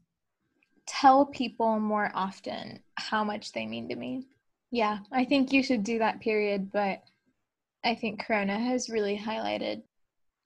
Tell 0.87 1.27
people 1.27 1.81
more 1.81 2.11
often 2.15 2.81
how 2.97 3.25
much 3.25 3.53
they 3.53 3.65
mean 3.65 3.89
to 3.89 3.97
me. 3.97 4.27
Yeah, 4.71 4.99
I 5.13 5.25
think 5.25 5.53
you 5.53 5.63
should 5.63 5.85
do 5.85 6.01
that 6.01 6.21
period, 6.21 6.73
but 6.73 7.03
I 7.85 7.95
think 7.95 8.25
Corona 8.25 8.59
has 8.59 8.91
really 8.91 9.17
highlighted 9.17 9.83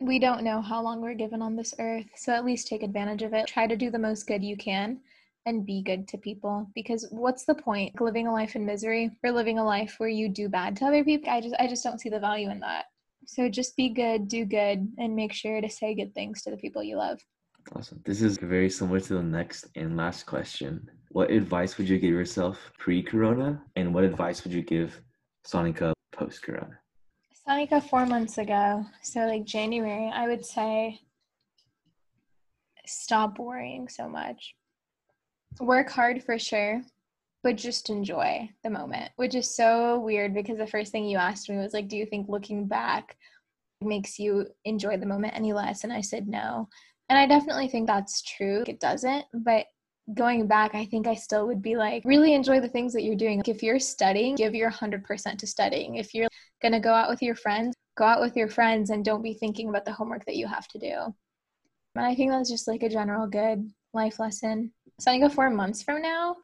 we 0.00 0.18
don't 0.18 0.44
know 0.44 0.60
how 0.60 0.80
long 0.80 1.00
we're 1.00 1.14
given 1.14 1.42
on 1.42 1.56
this 1.56 1.74
earth, 1.78 2.06
so 2.14 2.32
at 2.32 2.44
least 2.44 2.68
take 2.68 2.82
advantage 2.82 3.22
of 3.22 3.34
it. 3.34 3.46
Try 3.46 3.66
to 3.66 3.76
do 3.76 3.90
the 3.90 3.98
most 3.98 4.26
good 4.26 4.44
you 4.44 4.56
can 4.56 5.00
and 5.46 5.66
be 5.66 5.82
good 5.82 6.06
to 6.08 6.18
people 6.18 6.70
because 6.74 7.06
what's 7.10 7.44
the 7.44 7.54
point 7.54 8.00
living 8.00 8.26
a 8.26 8.32
life 8.32 8.54
in 8.54 8.64
misery 8.64 9.10
or 9.24 9.32
living 9.32 9.58
a 9.58 9.64
life 9.64 9.94
where 9.98 10.08
you 10.08 10.28
do 10.28 10.48
bad 10.48 10.76
to 10.76 10.84
other 10.84 11.02
people? 11.02 11.30
I 11.30 11.40
just 11.40 11.54
I 11.58 11.66
just 11.66 11.82
don't 11.82 12.00
see 12.00 12.10
the 12.10 12.20
value 12.20 12.50
in 12.50 12.60
that. 12.60 12.86
So 13.26 13.48
just 13.48 13.76
be 13.76 13.88
good, 13.88 14.28
do 14.28 14.44
good 14.44 14.90
and 14.98 15.16
make 15.16 15.32
sure 15.32 15.60
to 15.60 15.68
say 15.68 15.94
good 15.94 16.14
things 16.14 16.42
to 16.42 16.50
the 16.50 16.56
people 16.56 16.82
you 16.82 16.96
love. 16.96 17.20
Awesome. 17.74 18.00
This 18.04 18.22
is 18.22 18.38
very 18.38 18.70
similar 18.70 19.00
to 19.00 19.14
the 19.14 19.22
next 19.22 19.66
and 19.74 19.96
last 19.96 20.24
question. 20.24 20.88
What 21.10 21.30
advice 21.30 21.76
would 21.76 21.88
you 21.88 21.98
give 21.98 22.10
yourself 22.10 22.72
pre-corona 22.78 23.62
and 23.76 23.92
what 23.92 24.04
advice 24.04 24.44
would 24.44 24.52
you 24.52 24.62
give 24.62 25.00
Sonika 25.46 25.92
post-corona? 26.12 26.78
Sonika 27.48 27.82
four 27.82 28.04
months 28.04 28.36
ago, 28.36 28.84
so 29.02 29.20
like 29.20 29.46
January, 29.46 30.10
I 30.12 30.28
would 30.28 30.44
say 30.44 31.00
stop 32.84 33.38
worrying 33.38 33.88
so 33.88 34.06
much. 34.06 34.54
Work 35.58 35.88
hard 35.88 36.22
for 36.22 36.38
sure, 36.38 36.82
but 37.42 37.56
just 37.56 37.88
enjoy 37.88 38.50
the 38.62 38.68
moment, 38.68 39.12
which 39.16 39.34
is 39.34 39.56
so 39.56 39.98
weird 40.00 40.34
because 40.34 40.58
the 40.58 40.66
first 40.66 40.92
thing 40.92 41.06
you 41.06 41.16
asked 41.16 41.48
me 41.48 41.56
was 41.56 41.72
like, 41.72 41.88
Do 41.88 41.96
you 41.96 42.04
think 42.04 42.28
looking 42.28 42.66
back 42.66 43.16
makes 43.80 44.18
you 44.18 44.48
enjoy 44.66 44.98
the 44.98 45.06
moment 45.06 45.34
any 45.34 45.54
less? 45.54 45.84
And 45.84 45.92
I 45.92 46.02
said 46.02 46.28
no. 46.28 46.68
And 47.08 47.18
I 47.18 47.26
definitely 47.26 47.68
think 47.68 47.86
that's 47.86 48.20
true. 48.20 48.64
It 48.66 48.78
doesn't, 48.78 49.24
but 49.32 49.64
going 50.14 50.46
back, 50.46 50.74
I 50.74 50.84
think 50.86 51.06
I 51.06 51.14
still 51.14 51.46
would 51.46 51.62
be 51.62 51.76
like, 51.76 52.02
really 52.04 52.34
enjoy 52.34 52.60
the 52.60 52.68
things 52.68 52.92
that 52.94 53.02
you're 53.02 53.16
doing. 53.16 53.38
Like 53.38 53.48
If 53.48 53.62
you're 53.62 53.78
studying, 53.78 54.36
give 54.36 54.54
your 54.54 54.70
100% 54.70 55.38
to 55.38 55.46
studying. 55.46 55.96
If 55.96 56.14
you're 56.14 56.28
going 56.62 56.72
to 56.72 56.80
go 56.80 56.92
out 56.92 57.10
with 57.10 57.22
your 57.22 57.34
friends, 57.34 57.74
go 57.96 58.04
out 58.04 58.20
with 58.20 58.36
your 58.36 58.48
friends 58.48 58.90
and 58.90 59.04
don't 59.04 59.22
be 59.22 59.34
thinking 59.34 59.68
about 59.68 59.84
the 59.84 59.92
homework 59.92 60.24
that 60.26 60.36
you 60.36 60.46
have 60.46 60.68
to 60.68 60.78
do. 60.78 61.14
And 61.94 62.06
I 62.06 62.14
think 62.14 62.30
that's 62.30 62.50
just 62.50 62.68
like 62.68 62.82
a 62.82 62.88
general 62.88 63.26
good 63.26 63.70
life 63.92 64.18
lesson. 64.18 64.72
Setting 64.98 65.20
go 65.20 65.28
four 65.28 65.50
months 65.50 65.82
from 65.82 66.00
now, 66.02 66.36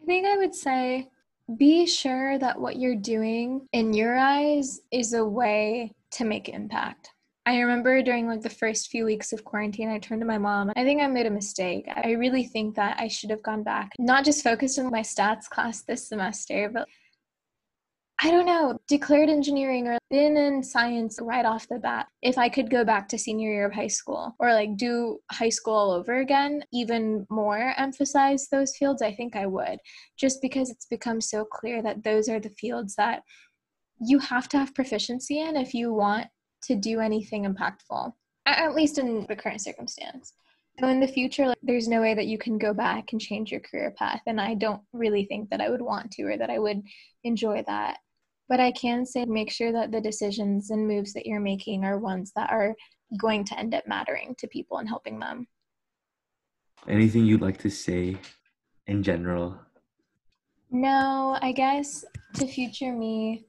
I 0.00 0.04
think 0.06 0.26
I 0.26 0.36
would 0.36 0.54
say 0.54 1.08
be 1.56 1.86
sure 1.86 2.38
that 2.38 2.60
what 2.60 2.76
you're 2.76 2.94
doing 2.94 3.66
in 3.72 3.94
your 3.94 4.18
eyes 4.18 4.80
is 4.92 5.14
a 5.14 5.24
way 5.24 5.94
to 6.12 6.24
make 6.24 6.48
impact. 6.48 7.10
I 7.48 7.60
remember 7.60 8.02
during 8.02 8.28
like 8.28 8.42
the 8.42 8.50
first 8.50 8.90
few 8.90 9.06
weeks 9.06 9.32
of 9.32 9.42
quarantine, 9.42 9.88
I 9.88 9.98
turned 9.98 10.20
to 10.20 10.26
my 10.26 10.36
mom. 10.36 10.70
I 10.76 10.84
think 10.84 11.00
I 11.00 11.06
made 11.06 11.24
a 11.24 11.30
mistake. 11.30 11.88
I 11.88 12.10
really 12.10 12.44
think 12.44 12.76
that 12.76 13.00
I 13.00 13.08
should 13.08 13.30
have 13.30 13.42
gone 13.42 13.62
back, 13.62 13.92
not 13.98 14.26
just 14.26 14.44
focused 14.44 14.78
on 14.78 14.90
my 14.90 15.00
stats 15.00 15.48
class 15.48 15.80
this 15.80 16.06
semester, 16.10 16.70
but 16.70 16.86
I 18.22 18.30
don't 18.30 18.44
know, 18.44 18.78
declared 18.86 19.30
engineering 19.30 19.86
or 19.86 19.96
been 20.10 20.36
in 20.36 20.62
science 20.62 21.20
right 21.22 21.46
off 21.46 21.66
the 21.68 21.78
bat. 21.78 22.08
If 22.20 22.36
I 22.36 22.50
could 22.50 22.68
go 22.68 22.84
back 22.84 23.08
to 23.08 23.18
senior 23.18 23.50
year 23.50 23.64
of 23.64 23.72
high 23.72 23.86
school 23.86 24.34
or 24.38 24.52
like 24.52 24.76
do 24.76 25.18
high 25.32 25.48
school 25.48 25.72
all 25.72 25.92
over 25.92 26.18
again, 26.18 26.62
even 26.70 27.26
more 27.30 27.72
emphasize 27.78 28.48
those 28.48 28.76
fields, 28.76 29.00
I 29.00 29.14
think 29.14 29.36
I 29.36 29.46
would. 29.46 29.78
Just 30.18 30.42
because 30.42 30.68
it's 30.68 30.84
become 30.84 31.22
so 31.22 31.46
clear 31.46 31.80
that 31.80 32.04
those 32.04 32.28
are 32.28 32.40
the 32.40 32.50
fields 32.50 32.94
that 32.96 33.22
you 34.00 34.18
have 34.18 34.50
to 34.50 34.58
have 34.58 34.74
proficiency 34.74 35.40
in 35.40 35.56
if 35.56 35.72
you 35.72 35.94
want 35.94 36.26
to 36.68 36.76
do 36.76 37.00
anything 37.00 37.44
impactful, 37.44 38.12
at 38.46 38.74
least 38.74 38.98
in 38.98 39.26
the 39.28 39.36
current 39.36 39.60
circumstance. 39.60 40.32
So 40.78 40.86
in 40.86 41.00
the 41.00 41.08
future, 41.08 41.48
like, 41.48 41.58
there's 41.62 41.88
no 41.88 42.00
way 42.00 42.14
that 42.14 42.28
you 42.28 42.38
can 42.38 42.56
go 42.56 42.72
back 42.72 43.10
and 43.10 43.20
change 43.20 43.50
your 43.50 43.60
career 43.60 43.92
path. 43.98 44.20
And 44.26 44.40
I 44.40 44.54
don't 44.54 44.80
really 44.92 45.24
think 45.24 45.50
that 45.50 45.60
I 45.60 45.70
would 45.70 45.82
want 45.82 46.12
to 46.12 46.22
or 46.22 46.36
that 46.36 46.50
I 46.50 46.60
would 46.60 46.80
enjoy 47.24 47.64
that. 47.66 47.98
But 48.48 48.60
I 48.60 48.70
can 48.70 49.04
say 49.04 49.24
make 49.24 49.50
sure 49.50 49.72
that 49.72 49.90
the 49.90 50.00
decisions 50.00 50.70
and 50.70 50.86
moves 50.86 51.12
that 51.14 51.26
you're 51.26 51.40
making 51.40 51.84
are 51.84 51.98
ones 51.98 52.30
that 52.36 52.50
are 52.50 52.76
going 53.18 53.44
to 53.46 53.58
end 53.58 53.74
up 53.74 53.88
mattering 53.88 54.36
to 54.38 54.46
people 54.46 54.78
and 54.78 54.88
helping 54.88 55.18
them. 55.18 55.48
Anything 56.86 57.26
you'd 57.26 57.42
like 57.42 57.58
to 57.58 57.70
say 57.70 58.16
in 58.86 59.02
general? 59.02 59.58
No, 60.70 61.38
I 61.42 61.50
guess 61.50 62.04
to 62.34 62.46
future 62.46 62.92
me, 62.92 63.47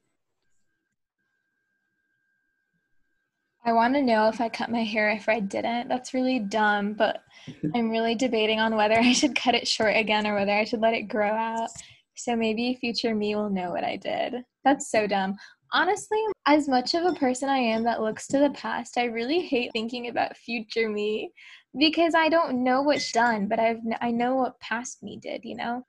I 3.65 3.73
want 3.73 3.93
to 3.95 4.01
know 4.01 4.29
if 4.29 4.39
I 4.39 4.49
cut 4.49 4.71
my 4.71 4.83
hair 4.83 5.09
if 5.09 5.27
I 5.27 5.39
didn't. 5.39 5.89
That's 5.89 6.13
really 6.13 6.39
dumb, 6.39 6.93
but 6.93 7.21
I'm 7.75 7.89
really 7.89 8.15
debating 8.15 8.59
on 8.59 8.75
whether 8.75 8.95
I 8.99 9.13
should 9.13 9.35
cut 9.35 9.55
it 9.55 9.67
short 9.67 9.95
again 9.95 10.25
or 10.25 10.35
whether 10.35 10.51
I 10.51 10.63
should 10.63 10.81
let 10.81 10.93
it 10.93 11.03
grow 11.03 11.31
out. 11.31 11.69
So 12.15 12.35
maybe 12.35 12.77
future 12.79 13.15
me 13.15 13.35
will 13.35 13.49
know 13.49 13.71
what 13.71 13.83
I 13.83 13.95
did. 13.95 14.43
That's 14.63 14.91
so 14.91 15.07
dumb. 15.07 15.37
Honestly, 15.71 16.19
as 16.47 16.67
much 16.67 16.95
of 16.95 17.05
a 17.05 17.13
person 17.13 17.47
I 17.47 17.57
am 17.57 17.83
that 17.83 18.01
looks 18.01 18.27
to 18.27 18.39
the 18.39 18.49
past, 18.49 18.97
I 18.97 19.05
really 19.05 19.41
hate 19.41 19.71
thinking 19.71 20.07
about 20.07 20.35
future 20.35 20.89
me 20.89 21.31
because 21.77 22.15
I 22.15 22.27
don't 22.27 22.63
know 22.63 22.81
what's 22.81 23.11
done, 23.11 23.47
but 23.47 23.59
I've 23.59 23.79
I 24.01 24.11
know 24.11 24.35
what 24.35 24.59
past 24.59 25.03
me 25.03 25.19
did, 25.21 25.41
you 25.43 25.55
know? 25.55 25.85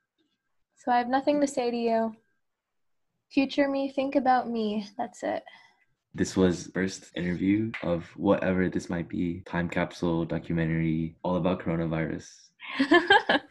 So 0.77 0.91
I 0.91 0.99
have 0.99 1.07
nothing 1.07 1.41
to 1.41 1.47
say 1.47 1.71
to 1.71 1.77
you. 1.77 2.15
Future 3.31 3.67
me, 3.67 3.91
think 3.91 4.15
about 4.15 4.49
me. 4.49 4.87
That's 4.97 5.23
it. 5.23 5.43
This 6.13 6.35
was 6.35 6.69
first 6.73 7.11
interview 7.15 7.71
of 7.83 8.05
whatever 8.17 8.69
this 8.69 8.89
might 8.89 9.07
be, 9.07 9.41
time 9.45 9.69
capsule, 9.69 10.25
documentary, 10.25 11.15
all 11.23 11.37
about 11.37 11.61
coronavirus. 11.61 12.49